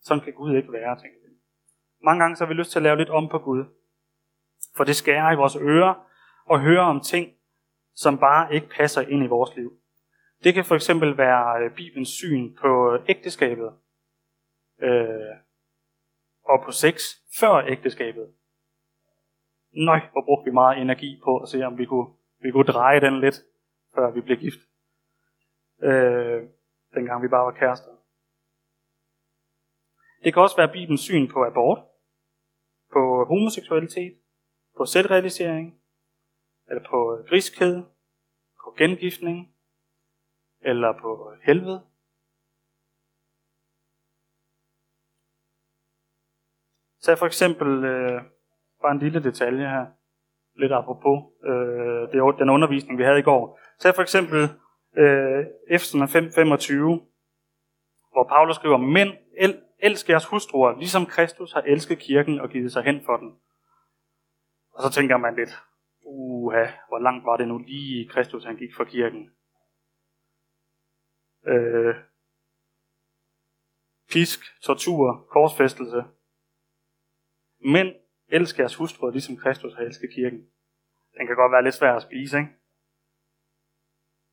Sådan 0.01 0.25
kan 0.25 0.35
Gud 0.35 0.57
ikke 0.57 0.73
være, 0.73 1.01
tænker. 1.01 1.20
Mange 2.03 2.23
gange 2.23 2.37
så 2.37 2.45
har 2.45 2.49
vi 2.49 2.55
lyst 2.55 2.71
til 2.71 2.79
at 2.79 2.83
lave 2.83 2.97
lidt 2.97 3.11
om 3.11 3.29
på 3.29 3.39
Gud. 3.39 3.65
For 4.77 4.85
det 4.85 4.97
skærer 4.97 5.33
i 5.33 5.37
vores 5.37 5.57
ører 5.57 5.95
og 6.47 6.61
høre 6.61 6.81
om 6.81 7.01
ting, 7.01 7.33
som 7.95 8.19
bare 8.19 8.55
ikke 8.55 8.69
passer 8.69 9.01
ind 9.01 9.25
i 9.25 9.27
vores 9.27 9.57
liv. 9.57 9.73
Det 10.45 10.55
kan 10.55 10.65
for 10.65 10.75
eksempel 10.75 11.17
være 11.17 11.65
øh, 11.65 11.75
Bibelens 11.75 12.09
syn 12.09 12.57
på 12.57 12.95
øh, 12.95 13.05
ægteskabet. 13.09 13.73
Øh, 14.83 15.37
og 16.45 16.63
på 16.65 16.73
sex 16.73 17.03
før 17.41 17.67
ægteskabet. 17.67 18.35
Nøj, 19.73 20.01
hvor 20.13 20.25
brugte 20.25 20.45
vi 20.45 20.55
meget 20.55 20.79
energi 20.79 21.21
på 21.25 21.39
at 21.39 21.49
se, 21.49 21.63
om 21.63 21.79
vi 21.79 21.85
kunne, 21.85 22.15
vi 22.43 22.51
kunne 22.51 22.65
dreje 22.65 23.01
den 23.01 23.21
lidt, 23.21 23.37
før 23.95 24.11
vi 24.11 24.21
blev 24.21 24.37
gift. 24.37 24.61
Øh, 25.83 26.43
dengang 26.95 27.23
vi 27.23 27.29
bare 27.29 27.45
var 27.45 27.51
kærester. 27.51 27.91
Det 30.25 30.35
kan 30.35 30.43
også 30.43 30.57
være 30.57 30.73
Bibelens 30.73 31.01
syn 31.01 31.29
på 31.29 31.45
abort, 31.45 31.79
på 32.93 33.25
homoseksualitet, 33.25 34.19
på 34.77 34.85
selvrealisering, 34.85 35.81
eller 36.69 36.83
på 36.91 37.25
griskhed, 37.29 37.83
på 38.65 38.75
gengiftning, 38.79 39.55
eller 40.61 40.93
på 40.93 41.33
helvede. 41.43 41.83
Tag 47.03 47.19
for 47.19 47.27
eksempel 47.27 47.85
øh, 47.85 48.23
bare 48.83 48.93
en 48.93 48.99
lille 48.99 49.23
detalje 49.23 49.69
her, 49.69 49.87
lidt 50.55 50.73
apropos 50.73 51.19
øh, 51.45 52.13
det, 52.13 52.39
den 52.39 52.51
undervisning, 52.51 52.99
vi 52.99 53.05
havde 53.05 53.19
i 53.19 53.23
går. 53.23 53.59
Tag 53.79 53.95
for 53.95 54.03
eksempel 54.03 54.49
øh, 54.97 55.47
Efeserne 55.71 56.05
5.25, 56.05 56.73
hvor 58.13 58.25
Paulus 58.29 58.57
skriver, 58.57 58.77
Mænd, 58.77 59.13
el, 59.37 59.63
elsk 59.83 60.09
jeres 60.09 60.27
hustruer, 60.27 60.79
ligesom 60.79 61.07
Kristus 61.07 61.53
har 61.53 61.61
elsket 61.61 61.99
kirken 61.99 62.41
og 62.41 62.51
givet 62.51 62.73
sig 62.73 62.83
hen 62.83 63.05
for 63.05 63.17
den. 63.17 63.41
Og 64.73 64.83
så 64.83 64.91
tænker 64.91 65.17
man 65.17 65.37
lidt, 65.37 65.51
uha, 66.03 66.67
hvor 66.89 66.99
langt 66.99 67.25
var 67.25 67.37
det 67.37 67.49
nu 67.49 67.59
lige 67.59 68.09
Kristus, 68.09 68.45
han 68.45 68.57
gik 68.57 68.75
for 68.77 68.85
kirken. 68.85 69.31
Øh, 71.47 71.95
pisk, 74.11 74.41
tortur, 74.63 75.27
korsfæstelse, 75.31 76.05
men 77.65 77.95
elsk 78.29 78.59
jeres 78.59 78.77
hustruer, 78.77 79.11
ligesom 79.11 79.37
Kristus 79.37 79.75
har 79.75 79.83
elsket 79.83 80.11
kirken. 80.15 80.39
Den 81.19 81.27
kan 81.27 81.37
godt 81.37 81.53
være 81.53 81.65
lidt 81.65 81.75
svær 81.75 81.93
at 81.93 82.03
spise, 82.03 82.39
ikke? 82.39 82.51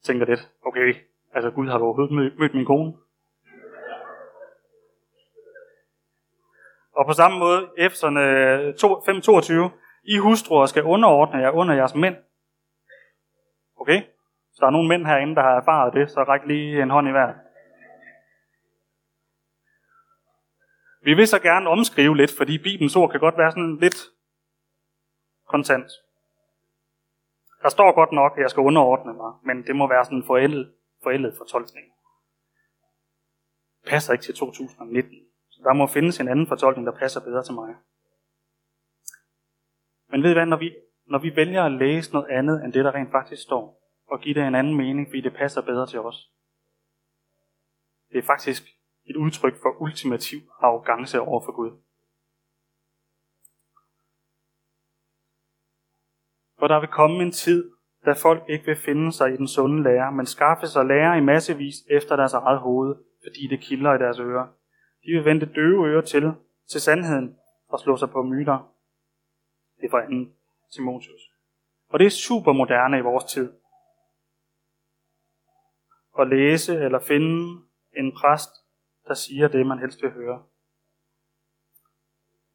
Tænker 0.03 0.25
lidt, 0.25 0.51
okay, 0.65 0.95
altså 1.31 1.51
Gud 1.51 1.67
har 1.67 1.79
overhovedet 1.79 2.37
mødt 2.39 2.53
min 2.53 2.65
kone. 2.65 2.93
Og 6.97 7.05
på 7.05 7.13
samme 7.13 7.39
måde, 7.39 7.69
Efeserne 7.77 8.21
øh, 8.21 8.73
5.22, 9.69 9.79
I 10.03 10.17
hustruer 10.17 10.65
skal 10.65 10.83
underordne 10.83 11.39
jer 11.39 11.51
under 11.51 11.75
jeres 11.75 11.95
mænd. 11.95 12.15
Okay? 13.75 14.01
Så 14.53 14.57
der 14.59 14.67
er 14.67 14.71
nogle 14.71 14.89
mænd 14.89 15.05
herinde, 15.05 15.35
der 15.35 15.41
har 15.41 15.55
erfaret 15.61 15.93
det, 15.93 16.11
så 16.11 16.23
ræk 16.23 16.41
lige 16.45 16.81
en 16.81 16.89
hånd 16.89 17.07
i 17.07 17.11
hver. 17.11 17.33
Vi 21.03 21.13
vil 21.13 21.27
så 21.27 21.39
gerne 21.39 21.69
omskrive 21.69 22.17
lidt, 22.17 22.31
fordi 22.37 22.57
Bibelens 22.57 22.95
ord 22.95 23.11
kan 23.11 23.19
godt 23.19 23.37
være 23.37 23.51
sådan 23.51 23.77
lidt 23.77 23.97
kontant. 25.47 25.87
Der 27.57 27.63
Der 27.63 27.69
står 27.69 27.95
godt 27.95 28.11
nok, 28.11 28.31
at 28.37 28.41
jeg 28.41 28.49
skal 28.49 28.61
underordne 28.61 29.13
mig, 29.13 29.33
men 29.43 29.67
det 29.67 29.75
må 29.75 29.87
være 29.87 30.05
sådan 30.05 30.17
en 30.17 30.23
forældet, 30.23 30.73
forældet 31.03 31.35
fortolkning. 31.37 31.85
Det 33.81 33.89
passer 33.89 34.13
ikke 34.13 34.23
til 34.25 34.35
2019. 34.35 35.26
Så 35.57 35.63
der 35.63 35.73
må 35.73 35.87
findes 35.87 36.19
en 36.19 36.27
anden 36.27 36.47
fortolkning, 36.47 36.87
der 36.87 36.99
passer 36.99 37.21
bedre 37.21 37.43
til 37.43 37.53
mig. 37.53 37.75
Men 40.11 40.23
ved 40.23 40.29
I 40.29 40.33
hvad, 40.33 40.45
når 40.45 40.57
vi, 40.57 40.75
når 41.05 41.19
vi 41.19 41.35
vælger 41.35 41.63
at 41.63 41.71
læse 41.71 42.13
noget 42.13 42.27
andet, 42.27 42.63
end 42.63 42.73
det, 42.73 42.85
der 42.85 42.95
rent 42.95 43.11
faktisk 43.11 43.41
står, 43.41 43.63
og 44.07 44.19
give 44.19 44.35
det 44.35 44.43
en 44.43 44.55
anden 44.55 44.77
mening, 44.77 45.07
fordi 45.07 45.21
det 45.21 45.33
passer 45.33 45.61
bedre 45.61 45.87
til 45.87 45.99
os, 45.99 46.31
det 48.11 48.17
er 48.17 48.23
faktisk 48.23 48.63
et 49.05 49.15
udtryk 49.15 49.55
for 49.61 49.81
ultimativ 49.81 50.39
arrogance 50.59 51.21
over 51.21 51.41
for 51.45 51.51
Gud. 51.51 51.71
For 56.59 56.67
der 56.67 56.79
vil 56.79 56.89
komme 56.89 57.23
en 57.23 57.31
tid, 57.31 57.71
da 58.05 58.11
folk 58.11 58.43
ikke 58.49 58.65
vil 58.65 58.75
finde 58.75 59.11
sig 59.11 59.33
i 59.33 59.37
den 59.37 59.47
sunde 59.47 59.83
lære, 59.83 60.11
men 60.11 60.25
skaffe 60.25 60.67
sig 60.67 60.85
lære 60.85 61.17
i 61.17 61.21
massevis 61.21 61.75
efter 61.89 62.15
deres 62.15 62.33
eget 62.33 62.59
hoved, 62.59 62.95
fordi 63.23 63.47
det 63.47 63.59
kilder 63.59 63.93
i 63.93 63.97
deres 63.97 64.19
ører. 64.19 64.56
De 65.07 65.11
vil 65.11 65.25
vente 65.25 65.45
døve 65.45 65.87
ører 65.87 66.01
til, 66.01 66.33
til 66.69 66.81
sandheden 66.81 67.37
og 67.67 67.79
slå 67.79 67.97
sig 67.97 68.09
på 68.09 68.23
myter. 68.23 68.73
Det 69.77 69.85
er 69.85 69.89
fra 69.89 70.01
2. 70.01 70.31
Timotius. 70.71 71.21
Og 71.89 71.99
det 71.99 72.05
er 72.05 72.09
super 72.09 72.53
moderne 72.53 72.97
i 72.97 73.01
vores 73.01 73.23
tid. 73.23 73.53
At 76.19 76.27
læse 76.27 76.75
eller 76.75 76.99
finde 76.99 77.63
en 77.97 78.15
præst, 78.15 78.49
der 79.07 79.13
siger 79.13 79.47
det, 79.47 79.67
man 79.67 79.79
helst 79.79 80.01
vil 80.01 80.11
høre. 80.11 80.43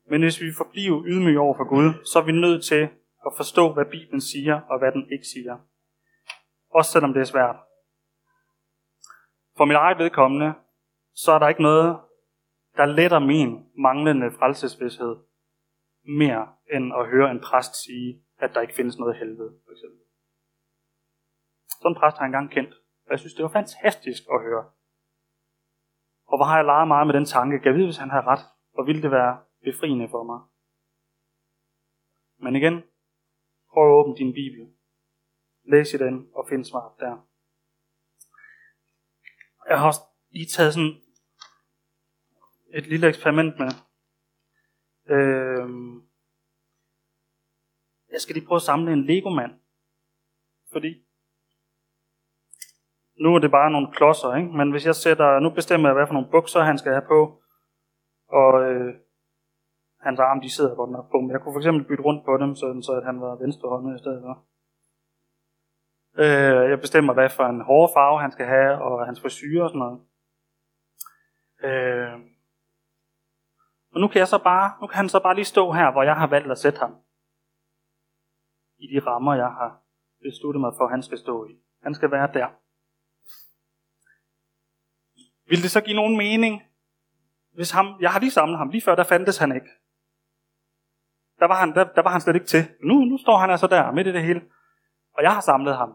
Men 0.07 0.23
hvis 0.23 0.41
vi 0.41 0.53
forbliver 0.57 1.03
ydmyge 1.07 1.41
over 1.41 1.57
for 1.57 1.69
Gud, 1.69 2.05
så 2.05 2.19
er 2.19 2.25
vi 2.25 2.33
nødt 2.33 2.65
til 2.65 2.88
at 3.27 3.33
forstå, 3.37 3.73
hvad 3.73 3.85
Bibelen 3.85 4.21
siger 4.21 4.61
og 4.61 4.79
hvad 4.79 4.93
den 4.93 5.12
ikke 5.12 5.27
siger. 5.27 5.59
Også 6.71 6.93
selvom 6.93 7.12
det 7.12 7.21
er 7.21 7.25
svært. 7.25 7.57
For 9.57 9.65
mit 9.65 9.77
eget 9.77 9.99
vedkommende, 9.99 10.55
så 11.15 11.33
er 11.33 11.38
der 11.38 11.49
ikke 11.49 11.62
noget, 11.62 12.01
der 12.77 12.87
letter 12.87 13.19
min 13.19 13.71
manglende 13.77 14.31
frelsesvidshed 14.39 15.17
mere, 16.05 16.55
end 16.75 16.95
at 16.95 17.09
høre 17.09 17.31
en 17.31 17.41
præst 17.41 17.85
sige, 17.85 18.25
at 18.39 18.55
der 18.55 18.61
ikke 18.61 18.75
findes 18.75 18.99
noget 18.99 19.17
helvede, 19.17 19.61
for 19.65 19.73
eksempel. 19.73 20.01
Sådan 21.79 21.91
en 21.91 22.01
præst 22.01 22.17
har 22.17 22.25
jeg 22.25 22.29
engang 22.29 22.51
kendt, 22.51 22.75
og 23.05 23.11
jeg 23.11 23.19
synes, 23.19 23.35
det 23.35 23.43
var 23.43 23.59
fantastisk 23.61 24.23
at 24.35 24.43
høre. 24.43 24.65
Og 26.27 26.39
hvor 26.39 26.45
har 26.45 26.57
jeg 26.57 26.65
leget 26.65 26.89
meget 26.89 27.07
med 27.07 27.15
den 27.15 27.25
tanke, 27.25 27.59
kan 27.59 27.67
jeg 27.67 27.75
vide, 27.75 27.87
hvis 27.87 27.97
han 28.05 28.11
har 28.11 28.27
ret, 28.27 28.45
og 28.79 28.87
ville 28.87 29.03
det 29.03 29.11
være 29.11 29.45
befriende 29.65 30.09
for 30.09 30.23
mig. 30.25 30.41
Men 32.45 32.57
igen, 32.57 32.83
prøv 33.73 33.83
at 33.85 33.95
åbne 33.99 34.17
din 34.17 34.33
bibel. 34.33 34.75
Læs 35.65 35.95
i 35.95 35.99
den 35.99 36.29
og 36.35 36.47
find 36.49 36.65
svaret 36.65 37.01
der. 37.01 37.17
Jeg 39.69 39.79
har 39.79 39.87
også 39.87 40.01
lige 40.31 40.47
taget 40.47 40.75
sådan 40.75 40.95
et 42.75 42.87
lille 42.87 43.09
eksperiment 43.09 43.59
med. 43.59 43.71
Øh, 45.07 45.69
jeg 48.13 48.21
skal 48.21 48.35
lige 48.35 48.47
prøve 48.47 48.57
at 48.57 48.63
samle 48.63 48.93
en 48.93 49.05
Lego-mand. 49.05 49.53
Fordi 50.73 51.05
nu 53.21 53.35
er 53.35 53.39
det 53.39 53.51
bare 53.51 53.71
nogle 53.71 53.93
klodser, 53.93 54.35
ikke? 54.35 54.57
men 54.57 54.71
hvis 54.71 54.87
jeg 54.87 54.95
sætter, 54.95 55.41
nu 55.41 55.51
bestemmer 55.51 55.89
jeg, 55.89 55.95
hvad 55.95 56.07
for 56.07 56.15
nogle 56.15 56.31
bukser 56.31 56.61
han 56.61 56.79
skal 56.79 56.93
have 56.93 57.07
på, 57.09 57.43
og 58.29 58.63
øh, 58.71 58.95
hans 60.01 60.21
arme, 60.21 60.43
de 60.43 60.51
sidder 60.51 60.75
godt 60.75 60.91
nok 60.91 61.11
på, 61.11 61.21
men 61.21 61.31
jeg 61.31 61.41
kunne 61.41 61.55
for 61.55 61.61
eksempel 61.61 61.85
bytte 61.85 62.05
rundt 62.05 62.25
på 62.25 62.37
dem, 62.37 62.55
sådan, 62.55 62.83
så 62.83 62.93
at 62.93 63.05
han 63.05 63.21
var 63.21 63.37
venstrehåndet 63.37 63.97
i 63.97 63.99
stedet 63.99 64.23
for. 64.23 64.35
Øh, 66.19 66.71
jeg 66.71 66.81
bestemmer, 66.81 67.13
hvad 67.13 67.31
for 67.31 67.45
en 67.45 67.61
hårfarve 67.61 68.21
han 68.21 68.33
skal 68.33 68.47
have, 68.47 68.83
og 68.83 69.07
hans 69.07 69.21
frisyr 69.21 69.63
og 69.63 69.71
sådan 69.71 69.79
noget. 69.79 70.01
Øh, 71.65 72.32
og 73.92 74.00
nu 74.00 74.09
kan, 74.09 74.18
jeg 74.18 74.28
så 74.28 74.38
bare, 74.38 74.72
nu 74.81 74.87
kan 74.87 74.96
han 74.96 75.09
så 75.09 75.20
bare 75.22 75.35
lige 75.35 75.44
stå 75.44 75.72
her, 75.72 75.92
hvor 75.92 76.02
jeg 76.02 76.16
har 76.16 76.26
valgt 76.26 76.50
at 76.50 76.59
sætte 76.59 76.78
ham. 76.78 76.96
I 78.78 78.87
de 78.87 79.07
rammer, 79.07 79.35
jeg 79.35 79.46
har 79.46 79.81
besluttet 80.22 80.61
mig 80.61 80.72
for, 80.76 80.85
at 80.85 80.90
han 80.90 81.02
skal 81.02 81.18
stå 81.18 81.46
i. 81.46 81.52
Han 81.83 81.94
skal 81.94 82.11
være 82.11 82.33
der. 82.33 82.48
Vil 85.48 85.62
det 85.62 85.70
så 85.70 85.81
give 85.81 85.96
nogen 85.96 86.16
mening, 86.16 86.62
hvis 87.52 87.70
ham, 87.70 87.87
jeg 88.00 88.12
har 88.12 88.20
lige 88.20 88.31
samlet 88.31 88.59
ham, 88.59 88.68
lige 88.68 88.83
før 88.83 88.94
der 88.94 89.05
fandtes 89.05 89.38
han 89.38 89.55
ikke. 89.55 89.68
Der 91.38 91.46
var 91.46 91.55
han, 91.55 91.74
der, 91.74 91.85
der 91.85 92.02
var 92.02 92.11
han 92.11 92.20
slet 92.20 92.35
ikke 92.35 92.46
til. 92.46 92.68
Nu, 92.81 92.94
nu 92.94 93.18
står 93.18 93.37
han 93.37 93.50
altså 93.50 93.66
der, 93.66 93.92
midt 93.92 94.07
i 94.07 94.12
det 94.12 94.22
hele. 94.22 94.42
Og 95.14 95.22
jeg 95.22 95.35
har 95.35 95.40
samlet 95.40 95.76
ham. 95.76 95.92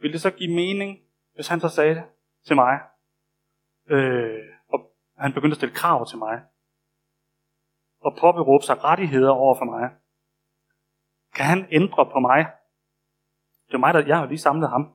Vil 0.00 0.12
det 0.12 0.20
så 0.20 0.30
give 0.30 0.54
mening, 0.54 0.98
hvis 1.34 1.48
han 1.48 1.60
så 1.60 1.68
sagde 1.68 1.94
det 1.94 2.04
til 2.46 2.56
mig? 2.56 2.80
Øh, 3.86 4.38
og 4.68 4.92
han 5.18 5.32
begyndte 5.32 5.52
at 5.52 5.56
stille 5.56 5.74
krav 5.74 6.06
til 6.06 6.18
mig. 6.18 6.42
Og 8.00 8.16
påberåbe 8.20 8.64
sig 8.64 8.84
rettigheder 8.84 9.30
over 9.30 9.54
for 9.54 9.64
mig. 9.64 9.90
Kan 11.34 11.46
han 11.46 11.66
ændre 11.70 12.06
på 12.12 12.20
mig? 12.20 12.46
Det 13.66 13.74
er 13.74 13.78
mig, 13.78 13.94
der, 13.94 14.06
jeg 14.06 14.18
har 14.18 14.26
lige 14.26 14.38
samlet 14.38 14.70
ham. 14.70 14.94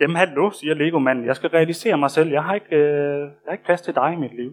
Jamen 0.00 0.16
hallo, 0.16 0.50
siger 0.50 0.74
Lego-manden. 0.74 1.24
Jeg 1.24 1.36
skal 1.36 1.50
realisere 1.50 1.98
mig 1.98 2.10
selv. 2.10 2.30
Jeg 2.30 2.44
har 2.44 2.54
ikke, 2.54 2.76
øh, 2.76 3.20
jeg 3.20 3.46
har 3.46 3.52
ikke 3.52 3.64
plads 3.64 3.82
til 3.82 3.94
dig 3.94 4.12
i 4.12 4.16
mit 4.16 4.34
liv. 4.34 4.50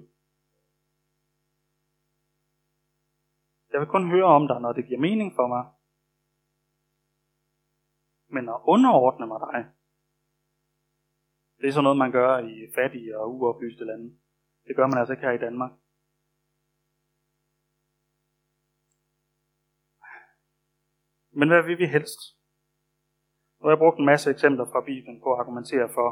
Jeg 3.72 3.80
vil 3.80 3.88
kun 3.88 4.10
høre 4.10 4.26
om 4.26 4.48
dig, 4.48 4.62
når 4.62 4.74
det 4.74 4.86
giver 4.88 5.00
mening 5.00 5.36
for 5.36 5.48
mig. 5.48 5.66
Men 8.30 8.50
at 8.50 8.60
underordne 8.64 9.28
mig 9.28 9.40
dig, 9.40 9.66
det 11.58 11.68
er 11.68 11.72
sådan 11.72 11.84
noget, 11.84 11.98
man 11.98 12.12
gør 12.12 12.38
i 12.38 12.68
fattige 12.76 13.20
og 13.20 13.36
uoplyste 13.36 13.86
lande. 13.86 14.18
Det 14.68 14.76
gør 14.76 14.88
man 14.88 14.98
altså 15.00 15.14
ikke 15.14 15.26
her 15.26 15.32
i 15.32 15.38
Danmark. 15.38 15.72
Men 21.40 21.48
hvad 21.50 21.64
vil 21.64 21.78
vi 21.78 21.88
helst? 21.96 22.20
Og 23.60 23.70
jeg 23.70 23.78
brugte 23.78 24.00
en 24.00 24.06
masse 24.06 24.30
eksempler 24.30 24.66
fra 24.66 24.86
Bibelen 24.90 25.22
på 25.22 25.34
at 25.34 25.40
argumentere 25.40 25.90
for, 25.98 26.10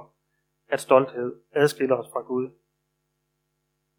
at 0.67 0.79
stolthed 0.81 1.29
adskiller 1.51 1.95
os 1.95 2.09
fra 2.13 2.21
Gud, 2.21 2.45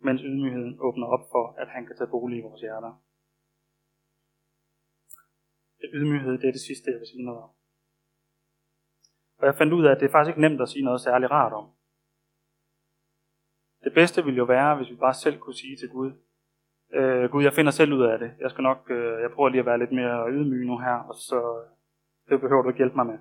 mens 0.06 0.20
ydmygheden 0.20 0.76
åbner 0.80 1.06
op 1.06 1.24
for, 1.32 1.44
at 1.62 1.68
han 1.68 1.86
kan 1.86 1.96
tage 1.96 2.10
bolig 2.10 2.38
i 2.38 2.46
vores 2.46 2.60
hjerter. 2.60 2.92
Ydmyghed, 5.98 6.32
det 6.38 6.48
er 6.48 6.52
det 6.52 6.66
sidste, 6.68 6.90
jeg 6.90 6.98
vil 7.00 7.08
sige 7.12 7.24
noget 7.24 7.42
om. 7.42 7.50
Og 9.38 9.46
jeg 9.46 9.54
fandt 9.54 9.72
ud 9.72 9.84
af, 9.86 9.90
at 9.92 10.00
det 10.00 10.06
er 10.06 10.14
faktisk 10.14 10.32
ikke 10.32 10.46
nemt 10.46 10.60
at 10.60 10.68
sige 10.68 10.84
noget 10.84 11.00
særligt 11.00 11.30
rart 11.30 11.52
om. 11.52 11.66
Det 13.84 13.92
bedste 13.94 14.24
ville 14.24 14.38
jo 14.42 14.44
være, 14.44 14.76
hvis 14.76 14.90
vi 14.90 14.96
bare 14.96 15.14
selv 15.14 15.38
kunne 15.38 15.60
sige 15.62 15.76
til 15.76 15.88
Gud, 15.88 16.10
øh, 16.96 17.30
Gud, 17.30 17.42
jeg 17.42 17.52
finder 17.52 17.72
selv 17.72 17.92
ud 17.92 18.02
af 18.02 18.18
det. 18.18 18.30
Jeg 18.40 18.50
skal 18.50 18.62
nok, 18.62 18.90
øh, 18.90 19.20
jeg 19.22 19.30
prøver 19.34 19.48
lige 19.48 19.60
at 19.60 19.66
være 19.66 19.78
lidt 19.78 19.92
mere 19.92 20.32
ydmyg 20.32 20.66
nu 20.66 20.78
her, 20.78 20.96
og 21.08 21.14
så 21.14 21.64
det 22.28 22.40
behøver 22.40 22.62
du 22.62 22.68
ikke 22.68 22.78
hjælpe 22.78 22.96
mig 22.96 23.06
med. 23.06 23.18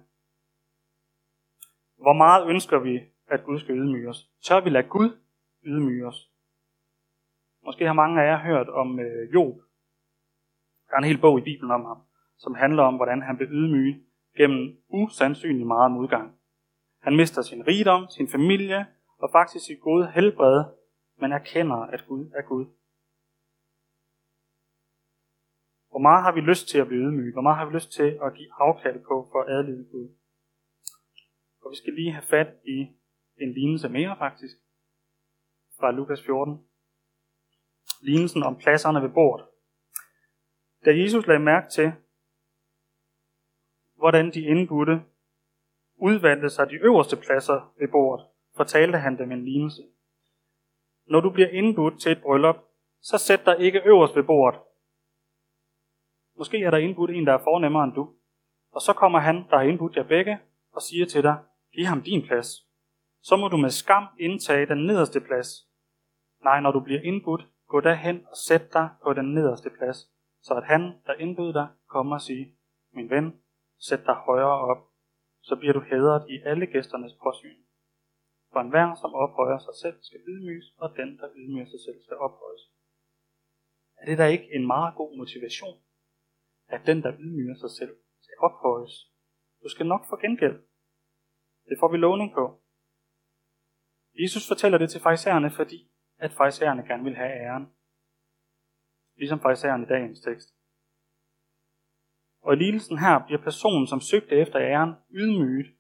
Hvor 1.97 2.13
meget 2.13 2.49
ønsker 2.49 2.79
vi, 2.79 3.01
at 3.27 3.43
Gud 3.43 3.59
skal 3.59 3.75
ydmyge 3.75 4.09
os? 4.09 4.29
Tør 4.43 4.61
vi 4.61 4.69
lade 4.69 4.87
Gud 4.87 5.09
ydmyge 5.65 6.07
os? 6.07 6.31
Måske 7.65 7.85
har 7.85 7.93
mange 7.93 8.21
af 8.21 8.27
jer 8.27 8.37
hørt 8.37 8.69
om 8.69 8.99
øh, 8.99 9.33
Job. 9.33 9.55
Der 10.87 10.93
er 10.93 10.97
en 10.97 11.03
hel 11.03 11.21
bog 11.21 11.39
i 11.39 11.41
Bibelen 11.41 11.71
om 11.71 11.85
ham, 11.85 11.97
som 12.37 12.55
handler 12.55 12.83
om, 12.83 12.95
hvordan 12.95 13.21
han 13.21 13.37
blev 13.37 13.49
ydmyget 13.51 14.03
gennem 14.37 14.77
usandsynlig 14.89 15.67
meget 15.67 15.91
modgang. 15.91 16.35
Han 17.01 17.15
mister 17.15 17.41
sin 17.41 17.67
rigdom, 17.67 18.07
sin 18.09 18.27
familie 18.27 18.85
og 19.17 19.29
faktisk 19.31 19.65
sit 19.65 19.79
gode 19.81 20.11
helbred, 20.11 20.63
men 21.21 21.31
erkender, 21.31 21.75
at 21.75 22.05
Gud 22.07 22.31
er 22.35 22.41
Gud. 22.41 22.65
Hvor 25.95 26.01
meget 26.01 26.23
har 26.23 26.31
vi 26.31 26.41
lyst 26.41 26.67
til 26.67 26.77
at 26.77 26.87
blive 26.87 27.01
ydmyge? 27.01 27.31
Hvor 27.31 27.41
meget 27.41 27.57
har 27.57 27.65
vi 27.65 27.75
lyst 27.75 27.91
til 27.91 28.19
at 28.23 28.33
give 28.33 28.49
afkald 28.59 28.99
på 28.99 29.29
for 29.31 29.41
at 29.41 29.49
adlyde 29.49 29.87
Gud? 29.91 30.09
Og 31.61 31.71
vi 31.71 31.75
skal 31.75 31.93
lige 31.93 32.11
have 32.11 32.23
fat 32.23 32.47
i 32.65 32.77
en 33.37 33.53
lignelse 33.53 33.89
mere 33.89 34.15
faktisk, 34.17 34.57
fra 35.79 35.91
Lukas 35.91 36.21
14. 36.25 36.67
Lignelsen 38.01 38.43
om 38.43 38.55
pladserne 38.55 39.01
ved 39.01 39.09
bordet. 39.09 39.45
Da 40.85 40.97
Jesus 40.97 41.27
lagde 41.27 41.43
mærke 41.43 41.69
til, 41.69 41.93
hvordan 43.95 44.31
de 44.33 44.41
indbudte 44.41 45.03
udvalgte 45.95 46.49
sig 46.49 46.69
de 46.69 46.75
øverste 46.75 47.15
pladser 47.15 47.73
ved 47.79 47.87
bordet, 47.87 48.25
fortalte 48.55 48.97
han 48.97 49.17
dem 49.17 49.31
en 49.31 49.45
lignelse. 49.45 49.83
Når 51.05 51.21
du 51.21 51.29
bliver 51.29 51.49
indbudt 51.49 52.01
til 52.01 52.11
et 52.11 52.21
bryllup, 52.21 52.57
så 53.01 53.17
sæt 53.17 53.45
dig 53.45 53.59
ikke 53.59 53.81
øverst 53.85 54.15
ved 54.15 54.23
bordet. 54.23 54.64
Måske 56.37 56.63
er 56.63 56.71
der 56.71 56.77
indbudt 56.77 57.11
en, 57.11 57.25
der 57.25 57.33
er 57.33 57.43
fornemmere 57.43 57.83
end 57.83 57.93
du. 57.93 58.13
Og 58.71 58.81
så 58.81 58.93
kommer 58.93 59.19
han, 59.19 59.35
der 59.35 59.57
har 59.57 59.63
indbudt 59.63 59.95
jer 59.95 60.03
begge, 60.03 60.39
og 60.71 60.81
siger 60.81 61.05
til 61.05 61.23
dig, 61.23 61.37
giv 61.73 61.85
ham 61.85 62.01
din 62.01 62.25
plads. 62.27 62.47
Så 63.21 63.35
må 63.35 63.47
du 63.47 63.57
med 63.57 63.69
skam 63.69 64.07
indtage 64.19 64.65
den 64.65 64.85
nederste 64.85 65.19
plads. 65.19 65.49
Nej, 66.43 66.59
når 66.59 66.71
du 66.71 66.79
bliver 66.79 67.01
indbudt, 67.01 67.47
gå 67.67 67.79
da 67.81 67.93
hen 67.93 68.25
og 68.31 68.37
sæt 68.47 68.73
dig 68.73 68.89
på 69.03 69.13
den 69.13 69.33
nederste 69.33 69.69
plads, 69.69 69.97
så 70.41 70.53
at 70.53 70.63
han, 70.63 70.81
der 71.05 71.13
indbød 71.13 71.53
dig, 71.53 71.67
kommer 71.89 72.15
og 72.15 72.21
siger, 72.21 72.45
min 72.93 73.09
ven, 73.09 73.41
sæt 73.79 74.05
dig 74.05 74.15
højere 74.15 74.59
op, 74.71 74.81
så 75.41 75.55
bliver 75.55 75.73
du 75.73 75.81
hædret 75.81 76.29
i 76.29 76.41
alle 76.45 76.65
gæsternes 76.65 77.13
påsyn. 77.23 77.59
For 78.51 78.59
enhver, 78.59 78.95
som 78.95 79.13
ophøjer 79.13 79.57
sig 79.57 79.75
selv, 79.81 79.97
skal 80.01 80.19
ydmyges, 80.27 80.65
og 80.77 80.89
den, 80.97 81.17
der 81.17 81.27
ydmyger 81.35 81.65
sig 81.65 81.79
selv, 81.85 82.03
skal 82.03 82.17
ophøjes. 82.17 82.63
Er 83.97 84.05
det 84.05 84.17
da 84.17 84.25
ikke 84.25 84.49
en 84.55 84.67
meget 84.67 84.95
god 84.95 85.17
motivation, 85.17 85.77
at 86.67 86.81
den, 86.85 87.03
der 87.03 87.17
ydmyger 87.19 87.55
sig 87.55 87.71
selv, 87.71 87.95
skal 88.21 88.37
ophøjes? 88.39 89.11
Du 89.63 89.69
skal 89.69 89.85
nok 89.85 90.05
få 90.09 90.15
gengæld. 90.21 90.57
Det 91.69 91.77
får 91.79 91.91
vi 91.91 91.97
lovning 91.97 92.33
på. 92.33 92.61
Jesus 94.21 94.47
fortæller 94.47 94.77
det 94.77 94.89
til 94.89 95.01
fejserne, 95.01 95.51
fordi 95.51 95.91
at 96.17 96.31
fejserne 96.33 96.83
gerne 96.87 97.03
vil 97.03 97.15
have 97.15 97.31
æren. 97.31 97.65
Ligesom 99.15 99.39
farisæerne 99.39 99.83
i 99.83 99.89
dagens 99.89 100.21
tekst. 100.21 100.49
Og 102.41 102.53
i 102.53 102.55
lignelsen 102.55 102.97
her 102.97 103.25
bliver 103.25 103.43
personen, 103.43 103.87
som 103.87 103.99
søgte 103.99 104.35
efter 104.35 104.59
æren, 104.59 104.93
ydmyget, 105.11 105.75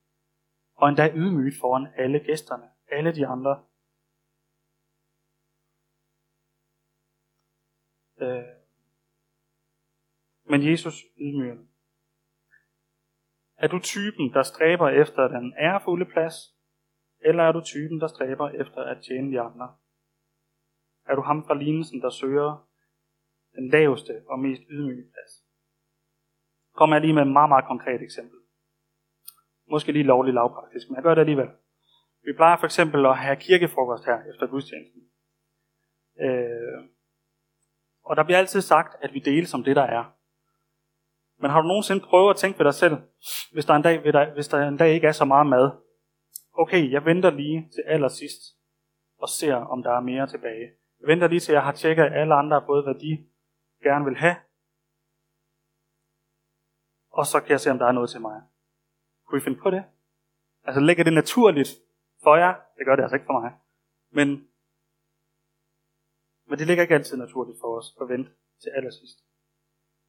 og 0.75 0.89
endda 0.89 1.13
ydmyget 1.15 1.53
foran 1.61 1.87
alle 1.97 2.19
gæsterne, 2.19 2.69
alle 2.87 3.15
de 3.15 3.27
andre. 3.27 3.63
Øh. 8.17 8.54
Men 10.45 10.71
Jesus 10.71 10.93
ydmyger 11.17 11.57
Er 13.57 13.67
du 13.67 13.79
typen, 13.79 14.33
der 14.33 14.43
stræber 14.43 14.89
efter 14.89 15.27
den 15.27 15.53
ærefulde 15.59 16.05
plads, 16.05 16.35
eller 17.19 17.43
er 17.43 17.51
du 17.51 17.61
typen, 17.61 18.01
der 18.01 18.07
stræber 18.07 18.49
efter 18.49 18.81
at 18.83 19.03
tjene 19.03 19.31
de 19.31 19.39
andre? 19.41 19.75
Er 21.05 21.15
du 21.15 21.21
ham 21.21 21.45
fra 21.47 21.53
lignelsen, 21.53 22.01
der 22.01 22.09
søger 22.09 22.67
den 23.55 23.69
laveste 23.69 24.21
og 24.29 24.39
mest 24.39 24.61
ydmyge 24.69 25.03
plads? 25.13 25.45
kommer 26.75 26.95
jeg 26.95 27.01
lige 27.01 27.13
med 27.13 27.21
et 27.21 27.31
meget, 27.31 27.49
meget 27.49 27.65
konkret 27.65 28.01
eksempel. 28.01 28.39
Måske 29.69 29.91
lige 29.91 30.03
lovligt 30.03 30.35
lavpraktisk, 30.35 30.89
men 30.89 30.95
jeg 30.95 31.03
gør 31.03 31.13
det 31.13 31.21
alligevel. 31.21 31.49
Vi 32.25 32.33
plejer 32.33 32.57
for 32.57 32.65
eksempel 32.65 33.05
at 33.05 33.17
have 33.17 33.35
kirkefrokost 33.35 34.05
her 34.05 34.19
efter 34.29 34.47
gudstjenesten. 34.47 35.01
Øh, 36.19 36.89
og 38.03 38.15
der 38.15 38.23
bliver 38.23 38.37
altid 38.37 38.61
sagt, 38.61 39.03
at 39.03 39.13
vi 39.13 39.19
deler 39.19 39.47
som 39.47 39.63
det, 39.63 39.75
der 39.75 39.83
er. 39.83 40.14
Men 41.45 41.51
har 41.51 41.61
du 41.61 41.67
nogensinde 41.67 42.05
prøvet 42.05 42.29
at 42.29 42.37
tænke 42.37 42.59
ved 42.59 42.65
dig 42.65 42.73
selv, 42.73 42.97
hvis 43.51 43.65
der 43.65 43.73
en 43.73 43.81
dag, 43.81 43.99
hvis 44.33 44.47
der 44.47 44.67
en 44.67 44.77
dag 44.77 44.93
ikke 44.93 45.07
er 45.07 45.11
så 45.11 45.25
meget 45.25 45.47
mad, 45.47 45.71
okay, 46.53 46.91
jeg 46.91 47.05
venter 47.05 47.29
lige 47.29 47.69
til 47.73 47.83
allersidst 47.85 48.41
og 49.17 49.29
ser, 49.29 49.55
om 49.55 49.83
der 49.83 49.91
er 49.91 49.99
mere 49.99 50.27
tilbage. 50.27 50.71
Jeg 50.99 51.07
venter 51.07 51.27
lige 51.27 51.39
til, 51.39 51.53
jeg 51.53 51.63
har 51.63 51.71
tjekket, 51.71 52.03
at 52.03 52.13
alle 52.13 52.35
andre 52.35 52.59
har 52.59 52.65
fået, 52.65 52.83
hvad 52.83 52.93
de 52.95 53.27
gerne 53.83 54.05
vil 54.05 54.17
have, 54.17 54.35
og 57.09 57.25
så 57.25 57.39
kan 57.39 57.51
jeg 57.51 57.59
se, 57.59 57.71
om 57.71 57.79
der 57.79 57.85
er 57.87 57.91
noget 57.91 58.09
til 58.09 58.21
mig. 58.21 58.41
Kunne 59.27 59.41
I 59.41 59.43
finde 59.43 59.59
på 59.63 59.69
det? 59.71 59.83
Altså 60.63 60.81
ligger 60.81 61.03
det 61.03 61.13
naturligt 61.13 61.69
for 62.23 62.35
jer? 62.35 62.53
Det 62.77 62.85
gør 62.85 62.95
det 62.95 63.03
altså 63.03 63.15
ikke 63.15 63.25
for 63.25 63.39
mig. 63.41 63.51
Men, 64.11 64.27
men 66.47 66.59
det 66.59 66.67
ligger 66.67 66.83
ikke 66.83 66.95
altid 66.95 67.17
naturligt 67.17 67.57
for 67.61 67.77
os 67.77 67.97
at 68.01 68.09
vente 68.09 68.31
til 68.61 68.69
allersidst. 68.69 69.19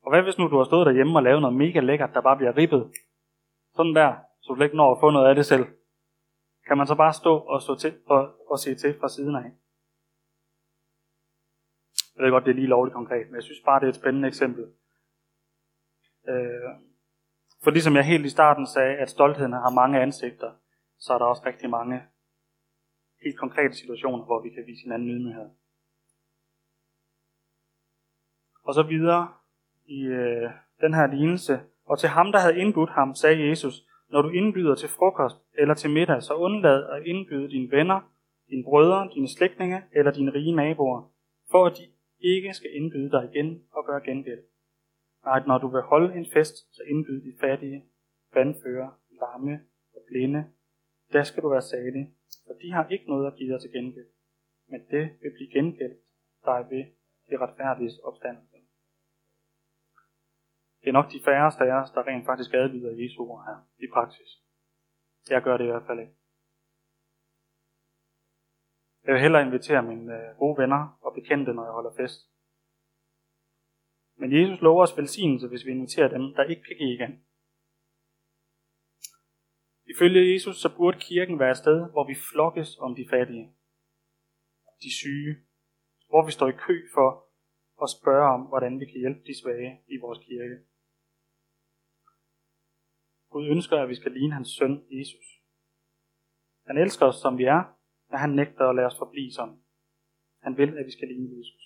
Og 0.06 0.12
hvad 0.12 0.22
hvis 0.22 0.38
nu 0.38 0.48
du 0.48 0.56
har 0.56 0.64
stået 0.64 0.86
derhjemme 0.86 1.18
og 1.18 1.22
lavet 1.22 1.40
noget 1.42 1.56
mega 1.56 1.80
lækkert, 1.80 2.14
der 2.14 2.20
bare 2.20 2.36
bliver 2.36 2.56
ribbet? 2.56 2.92
Sådan 3.76 3.94
der, 3.94 4.16
så 4.42 4.54
du 4.54 4.62
ikke 4.62 4.76
når 4.76 4.94
at 4.94 5.00
få 5.00 5.10
noget 5.10 5.28
af 5.28 5.34
det 5.34 5.46
selv. 5.46 5.66
Kan 6.66 6.78
man 6.78 6.86
så 6.86 6.94
bare 6.94 7.12
stå 7.12 7.38
og, 7.38 7.62
stå 7.62 7.74
til, 7.76 8.00
og, 8.06 8.50
og 8.50 8.58
se 8.58 8.74
til 8.74 9.00
fra 9.00 9.08
siden 9.08 9.34
af? 9.36 9.48
Jeg 12.14 12.24
ved 12.24 12.30
godt, 12.30 12.44
det 12.44 12.50
er 12.50 12.54
lige 12.54 12.66
lovligt 12.66 12.94
konkret, 12.94 13.26
men 13.26 13.34
jeg 13.34 13.42
synes 13.42 13.60
bare, 13.64 13.80
det 13.80 13.86
er 13.86 13.90
et 13.90 14.00
spændende 14.02 14.28
eksempel. 14.28 14.64
Øh, 16.28 16.70
for 17.64 17.70
ligesom 17.70 17.96
jeg 17.96 18.04
helt 18.04 18.26
i 18.26 18.36
starten 18.36 18.66
sagde, 18.66 18.96
at 18.96 19.10
stoltheden 19.10 19.52
har 19.52 19.70
mange 19.70 20.00
ansigter, 20.00 20.52
så 20.98 21.14
er 21.14 21.18
der 21.18 21.24
også 21.24 21.42
rigtig 21.46 21.70
mange 21.70 22.02
helt 23.24 23.38
konkrete 23.38 23.74
situationer, 23.74 24.24
hvor 24.24 24.42
vi 24.42 24.50
kan 24.50 24.66
vise 24.66 24.82
hinanden 24.82 25.08
ydmyghed. 25.08 25.50
Og 28.62 28.74
så 28.74 28.82
videre 28.82 29.28
i 29.88 30.02
øh, 30.02 30.50
den 30.80 30.94
her 30.94 31.06
lignelse. 31.06 31.60
Og 31.86 31.98
til 31.98 32.08
ham, 32.08 32.32
der 32.32 32.38
havde 32.38 32.58
indbudt 32.58 32.90
ham, 32.90 33.14
sagde 33.14 33.48
Jesus, 33.48 33.74
når 34.10 34.22
du 34.22 34.28
indbyder 34.28 34.74
til 34.74 34.88
frokost 34.88 35.36
eller 35.58 35.74
til 35.74 35.90
middag, 35.90 36.22
så 36.22 36.34
undlad 36.34 36.88
at 36.90 37.02
indbyde 37.06 37.50
dine 37.50 37.70
venner, 37.70 38.00
dine 38.50 38.64
brødre, 38.64 39.08
dine 39.14 39.28
slægtninge 39.28 39.82
eller 39.92 40.12
dine 40.12 40.34
rige 40.34 40.56
naboer, 40.56 41.10
for 41.50 41.66
at 41.66 41.72
de 41.76 41.86
ikke 42.20 42.54
skal 42.54 42.70
indbyde 42.74 43.10
dig 43.10 43.28
igen 43.32 43.62
og 43.72 43.86
gøre 43.86 44.00
gengæld 44.00 44.40
Nej, 45.26 45.46
når 45.46 45.58
du 45.58 45.68
vil 45.68 45.82
holde 45.82 46.14
en 46.18 46.26
fest, 46.26 46.74
så 46.76 46.82
indbyd 46.82 47.20
de 47.20 47.32
fattige, 47.40 47.84
vandfører, 48.34 48.90
lamme 49.20 49.60
og 49.94 50.02
blinde. 50.08 50.44
Der 51.12 51.22
skal 51.22 51.42
du 51.42 51.48
være 51.48 51.62
salig, 51.62 52.14
for 52.46 52.54
de 52.62 52.72
har 52.72 52.88
ikke 52.88 53.08
noget 53.08 53.26
at 53.26 53.36
give 53.38 53.52
dig 53.52 53.60
til 53.60 53.72
gengæld. 53.72 54.06
Men 54.68 54.80
det 54.90 55.10
vil 55.20 55.32
blive 55.36 55.50
gengældt 55.52 55.98
dig 56.44 56.66
ved 56.70 56.84
det 57.28 57.40
retfærdiges 57.40 57.98
opstandelse. 57.98 58.55
Det 60.86 60.90
er 60.90 61.00
nok 61.00 61.12
de 61.12 61.20
færreste 61.24 61.64
af 61.64 61.72
os, 61.82 61.90
der 61.90 62.06
rent 62.06 62.26
faktisk 62.26 62.54
adlyder 62.54 63.02
Jesu 63.02 63.22
ord 63.22 63.44
her 63.46 63.58
i 63.78 63.86
praksis. 63.92 64.30
Jeg 65.30 65.42
gør 65.42 65.56
det 65.56 65.64
i 65.64 65.66
hvert 65.66 65.86
fald 65.86 66.00
ikke. 66.00 66.12
Jeg 69.04 69.14
vil 69.14 69.22
hellere 69.22 69.42
invitere 69.42 69.82
mine 69.82 70.14
øh, 70.18 70.36
gode 70.38 70.58
venner 70.62 70.98
og 71.00 71.14
bekendte, 71.14 71.52
når 71.52 71.64
jeg 71.64 71.72
holder 71.72 71.94
fest, 71.96 72.20
men 74.16 74.32
Jesus 74.32 74.60
lover 74.60 74.82
os 74.82 74.96
velsignelse, 74.96 75.48
hvis 75.48 75.66
vi 75.66 75.70
inviterer 75.70 76.08
dem, 76.08 76.34
der 76.34 76.44
ikke 76.44 76.62
kan 76.62 76.76
give 76.76 76.94
igen. 76.94 77.24
Ifølge 79.94 80.32
Jesus, 80.32 80.56
så 80.56 80.76
burde 80.76 80.98
kirken 81.00 81.38
være 81.38 81.50
et 81.50 81.56
sted, 81.56 81.90
hvor 81.90 82.06
vi 82.06 82.14
flokkes 82.30 82.78
om 82.78 82.94
de 82.94 83.06
fattige, 83.10 83.54
de 84.82 84.94
syge, 85.00 85.36
hvor 86.08 86.26
vi 86.26 86.32
står 86.32 86.48
i 86.48 86.60
kø 86.66 86.76
for 86.94 87.08
at 87.82 87.90
spørge 87.90 88.34
om, 88.34 88.40
hvordan 88.40 88.80
vi 88.80 88.84
kan 88.84 89.00
hjælpe 89.00 89.20
de 89.26 89.40
svage 89.42 89.80
i 89.88 89.96
vores 89.96 90.18
kirke. 90.18 90.58
Gud 93.36 93.48
ønsker, 93.48 93.76
at 93.76 93.88
vi 93.88 93.94
skal 93.94 94.12
ligne 94.12 94.34
hans 94.34 94.48
søn, 94.48 94.84
Jesus. 94.90 95.26
Han 96.66 96.78
elsker 96.78 97.06
os, 97.06 97.14
som 97.24 97.38
vi 97.38 97.44
er, 97.44 97.62
men 98.10 98.18
han 98.18 98.30
nægter 98.30 98.64
at 98.68 98.76
lade 98.76 98.86
os 98.86 98.98
forblive 98.98 99.30
som. 99.30 99.62
Han 100.42 100.56
vil, 100.56 100.78
at 100.78 100.86
vi 100.86 100.90
skal 100.90 101.08
ligne 101.08 101.38
Jesus. 101.38 101.64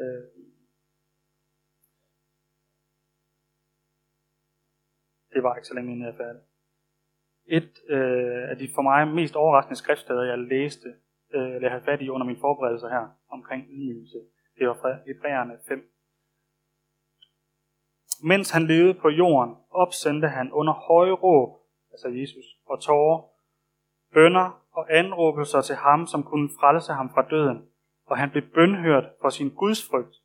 Øh, 0.00 0.24
det 5.32 5.42
var 5.42 5.56
ikke 5.56 5.68
så 5.68 5.74
længe 5.74 5.92
inden 5.92 6.06
jeg 6.06 6.12
er 6.12 6.16
færdig. 6.16 6.42
Et 7.46 7.74
øh, 7.88 8.50
af 8.50 8.56
de 8.58 8.68
for 8.74 8.82
mig 8.82 9.08
mest 9.08 9.36
overraskende 9.36 9.76
skriftsteder, 9.76 10.22
jeg 10.22 10.38
læste, 10.38 10.88
øh, 11.34 11.54
eller 11.54 11.68
jeg 11.68 11.70
havde 11.70 11.84
fat 11.84 12.02
i 12.02 12.08
under 12.08 12.26
min 12.26 12.40
forberedelse 12.40 12.88
her, 12.88 13.08
omkring 13.28 13.66
ydmygelse, 13.70 14.18
det 14.58 14.68
var 14.68 14.74
fra 14.74 14.98
Hebræerne 15.06 15.58
5. 15.68 15.97
Mens 18.22 18.50
han 18.50 18.66
levede 18.66 18.94
på 18.94 19.08
jorden, 19.08 19.56
opsendte 19.70 20.28
han 20.28 20.52
under 20.52 20.72
høje 20.72 21.12
råb, 21.12 21.50
altså 21.90 22.08
Jesus, 22.08 22.44
og 22.66 22.80
tårer, 22.80 23.22
bønder 24.14 24.62
og 24.72 24.86
anråbelser 24.90 25.60
til 25.60 25.74
ham, 25.74 26.06
som 26.06 26.22
kunne 26.22 26.48
frelse 26.60 26.92
ham 26.92 27.10
fra 27.14 27.22
døden 27.30 27.68
og 28.08 28.18
han 28.18 28.30
blev 28.30 28.42
bønhørt 28.54 29.04
for 29.20 29.28
sin 29.28 29.50
gudsfrygt. 29.54 30.16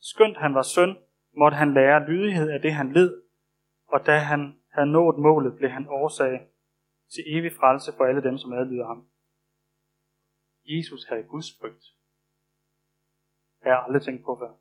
Skønt 0.00 0.36
han 0.36 0.54
var 0.54 0.62
søn, 0.62 0.96
måtte 1.36 1.56
han 1.56 1.74
lære 1.74 2.06
lydighed 2.10 2.50
af 2.50 2.60
det, 2.60 2.72
han 2.72 2.92
led, 2.92 3.22
og 3.86 4.06
da 4.06 4.18
han 4.18 4.60
havde 4.68 4.92
nået 4.92 5.18
målet, 5.18 5.56
blev 5.56 5.70
han 5.70 5.88
årsag 5.88 6.48
til 7.12 7.24
evig 7.26 7.52
frelse 7.52 7.92
for 7.96 8.04
alle 8.04 8.22
dem, 8.22 8.38
som 8.38 8.52
adlyder 8.52 8.86
ham. 8.86 9.08
Jesus 10.64 11.04
havde 11.04 11.22
gudsfrygt. 11.22 11.84
Det 13.58 13.66
har 13.66 13.70
jeg 13.70 13.84
aldrig 13.84 14.02
tænkt 14.02 14.24
på 14.24 14.36
før. 14.40 14.52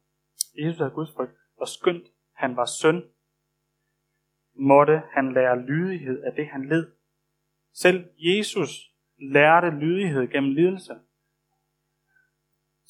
Jesus 0.57 0.77
havde 0.77 0.91
gudsfrygt, 0.91 1.31
og 1.57 1.67
skønt 1.67 2.07
han 2.39 2.55
var 2.55 2.65
søn, 2.65 3.03
måtte 4.53 5.01
han 5.11 5.33
lære 5.33 5.61
lydighed 5.61 6.23
af 6.23 6.33
det, 6.33 6.47
han 6.47 6.69
led. 6.69 6.91
Selv 7.73 8.09
Jesus 8.17 8.69
lærte 9.17 9.69
lydighed 9.69 10.27
gennem 10.27 10.51
lidelse. 10.53 10.93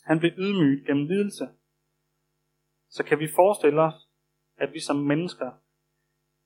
Han 0.04 0.20
blev 0.20 0.32
ydmyget 0.38 0.88
gennem 0.88 1.06
lidelse. 1.06 1.50
Så 2.89 3.04
kan 3.04 3.20
vi 3.20 3.28
forestille 3.36 3.82
os, 3.82 4.10
at 4.58 4.74
vi 4.74 4.80
som 4.80 4.95
mennesker 4.95 5.52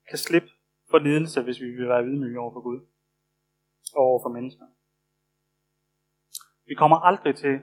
kan 0.08 0.18
slippe 0.18 0.48
for 0.90 0.98
lidelse, 0.98 1.42
hvis 1.42 1.60
vi 1.60 1.70
vil 1.70 1.88
være 1.88 2.04
ydmyge 2.04 2.40
over 2.40 2.52
for 2.52 2.60
Gud 2.60 2.80
og 3.94 4.02
over 4.02 4.22
for 4.22 4.28
mennesker. 4.28 4.66
Vi 6.66 6.74
kommer 6.74 6.96
aldrig 6.96 7.36
til 7.36 7.60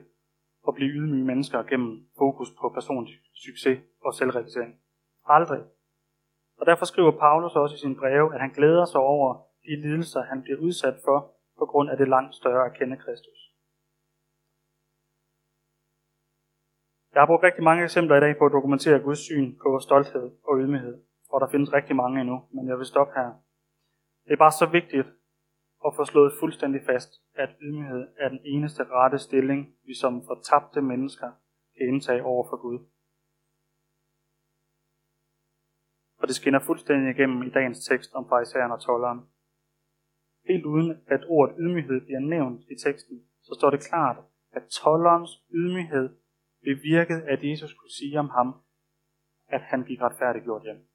at 0.68 0.74
blive 0.74 0.90
ydmyge 0.90 1.24
mennesker 1.24 1.62
gennem 1.62 2.08
fokus 2.18 2.48
på 2.60 2.68
personlig 2.68 3.14
succes 3.34 3.80
og 4.00 4.14
selvrealisering. 4.14 4.82
Aldrig. 5.24 5.62
Og 6.58 6.66
derfor 6.66 6.84
skriver 6.84 7.10
Paulus 7.10 7.56
også 7.56 7.74
i 7.74 7.78
sin 7.78 7.96
breve, 7.96 8.34
at 8.34 8.40
han 8.40 8.50
glæder 8.50 8.84
sig 8.84 9.00
over 9.00 9.28
de 9.64 9.76
lidelser, 9.76 10.22
han 10.22 10.42
bliver 10.42 10.58
udsat 10.58 10.94
for, 11.04 11.18
på 11.58 11.66
grund 11.66 11.90
af 11.90 11.96
det 11.96 12.08
langt 12.08 12.34
større 12.34 12.66
at 12.66 12.74
kende 12.78 12.96
Kristus. 12.96 13.38
Jeg 17.14 17.20
har 17.20 17.26
brugt 17.26 17.42
rigtig 17.42 17.64
mange 17.64 17.84
eksempler 17.84 18.16
i 18.16 18.20
dag 18.20 18.38
på 18.38 18.46
at 18.46 18.52
dokumentere 18.52 18.98
Guds 19.00 19.18
syn 19.18 19.56
på 19.62 19.78
stolthed 19.78 20.30
og 20.48 20.58
ydmyghed. 20.58 21.02
og 21.32 21.40
der 21.40 21.48
findes 21.48 21.72
rigtig 21.72 21.96
mange 21.96 22.20
endnu, 22.20 22.42
men 22.50 22.68
jeg 22.68 22.78
vil 22.78 22.86
stoppe 22.86 23.12
her. 23.16 23.30
Det 24.24 24.32
er 24.32 24.36
bare 24.36 24.52
så 24.52 24.66
vigtigt 24.66 25.06
at 25.86 25.94
få 25.96 26.04
slået 26.04 26.32
fuldstændig 26.40 26.82
fast, 26.86 27.10
at 27.34 27.50
ydmyghed 27.60 28.08
er 28.18 28.28
den 28.28 28.40
eneste 28.44 28.84
rette 28.84 29.18
stilling, 29.18 29.74
vi 29.86 29.94
som 29.94 30.22
fortabte 30.26 30.80
mennesker 30.82 31.30
kan 31.76 31.88
indtage 31.88 32.24
over 32.24 32.44
for 32.50 32.56
Gud. 32.56 32.78
Og 36.22 36.28
det 36.28 36.36
skinner 36.36 36.60
fuldstændig 36.66 37.10
igennem 37.14 37.42
i 37.42 37.50
dagens 37.50 37.84
tekst 37.88 38.14
om 38.14 38.28
farisæeren 38.28 38.72
og 38.72 38.80
tolleren. 38.80 39.20
Helt 40.48 40.64
uden 40.64 41.02
at 41.06 41.24
ordet 41.28 41.56
ydmyghed 41.58 42.00
bliver 42.00 42.20
nævnt 42.20 42.60
i 42.70 42.74
teksten, 42.84 43.26
så 43.42 43.56
står 43.58 43.70
det 43.70 43.80
klart, 43.88 44.16
at 44.52 44.62
tollerens 44.62 45.30
ydmyghed 45.50 46.08
bevirkede, 46.64 47.22
at 47.22 47.44
Jesus 47.50 47.74
kunne 47.74 47.90
sige 47.90 48.18
om 48.18 48.28
ham, 48.28 48.54
at 49.46 49.60
han 49.60 49.84
gik 49.84 50.00
retfærdiggjort 50.00 50.62
hjem. 50.62 50.88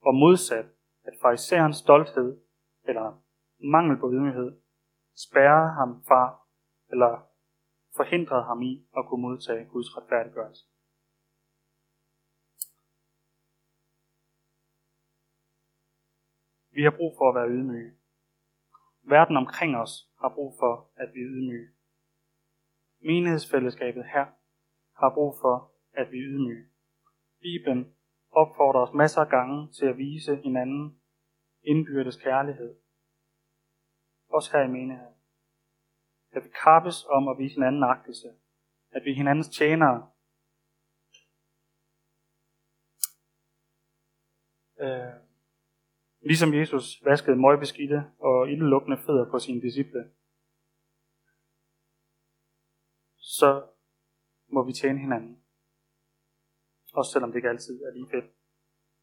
Og 0.00 0.14
modsat, 0.14 0.66
at 1.04 1.14
farisæerens 1.22 1.76
stolthed, 1.76 2.40
eller 2.84 3.22
mangel 3.58 3.98
på 4.00 4.12
ydmyghed, 4.12 4.60
spærrede 5.16 5.72
ham 5.72 6.02
fra, 6.08 6.40
eller 6.90 7.28
forhindrede 7.96 8.44
ham 8.44 8.62
i 8.62 8.86
at 8.96 9.04
kunne 9.06 9.22
modtage 9.22 9.64
Guds 9.64 9.96
retfærdiggørelse. 9.96 10.64
Vi 16.78 16.82
har 16.82 16.90
brug 16.90 17.14
for 17.18 17.28
at 17.28 17.34
være 17.34 17.48
ydmyge. 17.48 17.92
Verden 19.02 19.36
omkring 19.36 19.76
os 19.76 20.10
har 20.20 20.28
brug 20.34 20.54
for, 20.58 20.90
at 20.96 21.08
vi 21.14 21.20
er 21.20 21.26
ydmyge. 21.26 21.68
Menighedsfællesskabet 23.00 24.04
her 24.04 24.26
har 24.96 25.14
brug 25.14 25.34
for, 25.40 25.72
at 25.92 26.12
vi 26.12 26.18
er 26.18 26.24
ydmyge. 26.24 26.68
Bibelen 27.40 27.94
opfordrer 28.30 28.80
os 28.80 28.94
masser 28.94 29.20
af 29.20 29.28
gange 29.28 29.72
til 29.72 29.86
at 29.86 29.98
vise 29.98 30.36
hinanden 30.36 31.00
indbyrdes 31.62 32.16
kærlighed. 32.16 32.76
Også 34.28 34.56
her 34.56 34.64
i 34.64 34.70
menigheden. 34.70 35.14
At 36.30 36.44
vi 36.44 36.48
kappes 36.64 37.04
om 37.04 37.28
at 37.28 37.38
vise 37.38 37.54
hinanden 37.54 37.82
agtelse. 37.82 38.28
At 38.90 39.04
vi 39.04 39.10
er 39.10 39.16
hinandens 39.16 39.48
tjenere. 39.48 40.10
Øh, 44.80 45.27
ligesom 46.30 46.54
Jesus 46.54 46.86
vaskede 47.04 47.36
møgbeskidte 47.36 47.98
og 48.18 48.50
ildelukkende 48.52 48.98
fødder 49.06 49.30
på 49.30 49.38
sine 49.38 49.60
disciple, 49.60 50.02
så 53.16 53.50
må 54.54 54.64
vi 54.64 54.72
tjene 54.72 54.98
hinanden. 54.98 55.42
Også 56.94 57.12
selvom 57.12 57.30
det 57.30 57.38
ikke 57.38 57.48
altid 57.48 57.82
er 57.82 57.92
lige 57.92 58.10
fedt. 58.10 58.28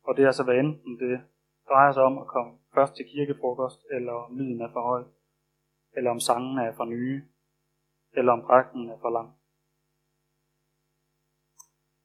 Og 0.03 0.15
det 0.15 0.23
er 0.23 0.27
altså 0.27 0.43
hvad 0.43 0.55
enten 0.55 0.99
det 0.99 1.21
drejer 1.69 1.91
sig 1.91 2.03
om 2.03 2.17
at 2.17 2.27
komme 2.27 2.59
først 2.73 2.95
til 2.95 3.05
kirkefrokost, 3.05 3.79
eller 3.91 4.13
om 4.13 4.37
lyden 4.37 4.61
er 4.61 4.71
for 4.73 4.81
høj, 4.81 5.03
eller 5.95 6.11
om 6.11 6.19
sangen 6.19 6.57
er 6.57 6.75
for 6.75 6.85
nye, 6.85 7.23
eller 8.11 8.31
om 8.31 8.41
prægten 8.41 8.89
er 8.89 8.99
for 9.01 9.09
lang. 9.09 9.29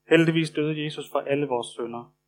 Heldigvis 0.09 0.51
døde 0.51 0.85
Jesus 0.85 1.11
for 1.13 1.21
alle 1.21 1.47
vores 1.47 1.67
sønder. 1.67 2.20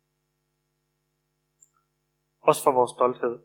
Også 2.49 2.63
for 2.63 2.71
vores 2.71 2.91
stolthed, 2.91 3.35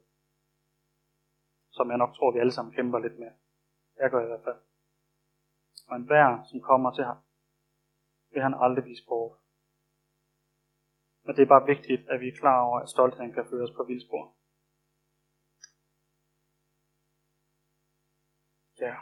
som 1.76 1.90
jeg 1.90 1.98
nok 1.98 2.12
tror, 2.14 2.32
vi 2.32 2.38
alle 2.38 2.52
sammen 2.52 2.74
kæmper 2.74 2.98
lidt 2.98 3.18
med. 3.18 3.32
Jeg 4.00 4.10
gør 4.10 4.22
i 4.24 4.30
hvert 4.30 4.44
fald. 4.44 4.60
Og 5.88 5.96
en 5.96 6.08
vær, 6.08 6.28
som 6.50 6.60
kommer 6.60 6.90
til 6.94 7.04
ham, 7.04 7.18
vil 8.32 8.42
han 8.42 8.54
aldrig 8.64 8.84
vise 8.84 9.04
bort. 9.08 9.38
Men 11.24 11.36
det 11.36 11.42
er 11.42 11.54
bare 11.54 11.66
vigtigt, 11.66 12.02
at 12.12 12.20
vi 12.20 12.28
er 12.28 12.40
klar 12.40 12.60
over, 12.66 12.78
at 12.80 12.88
stoltheden 12.88 13.32
kan 13.32 13.48
føre 13.50 13.64
os 13.66 13.76
på 13.76 13.84
vildspor. 13.84 14.24
Ja. 18.80 18.96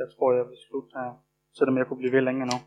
Jeg 0.00 0.06
tror, 0.12 0.32
jeg 0.32 0.46
vil 0.48 0.58
slutte 0.66 0.98
her, 0.98 1.10
selvom 1.52 1.76
jeg 1.78 1.86
kunne 1.86 2.02
blive 2.02 2.12
ved 2.12 2.20
længe 2.20 2.46
nu. 2.46 2.58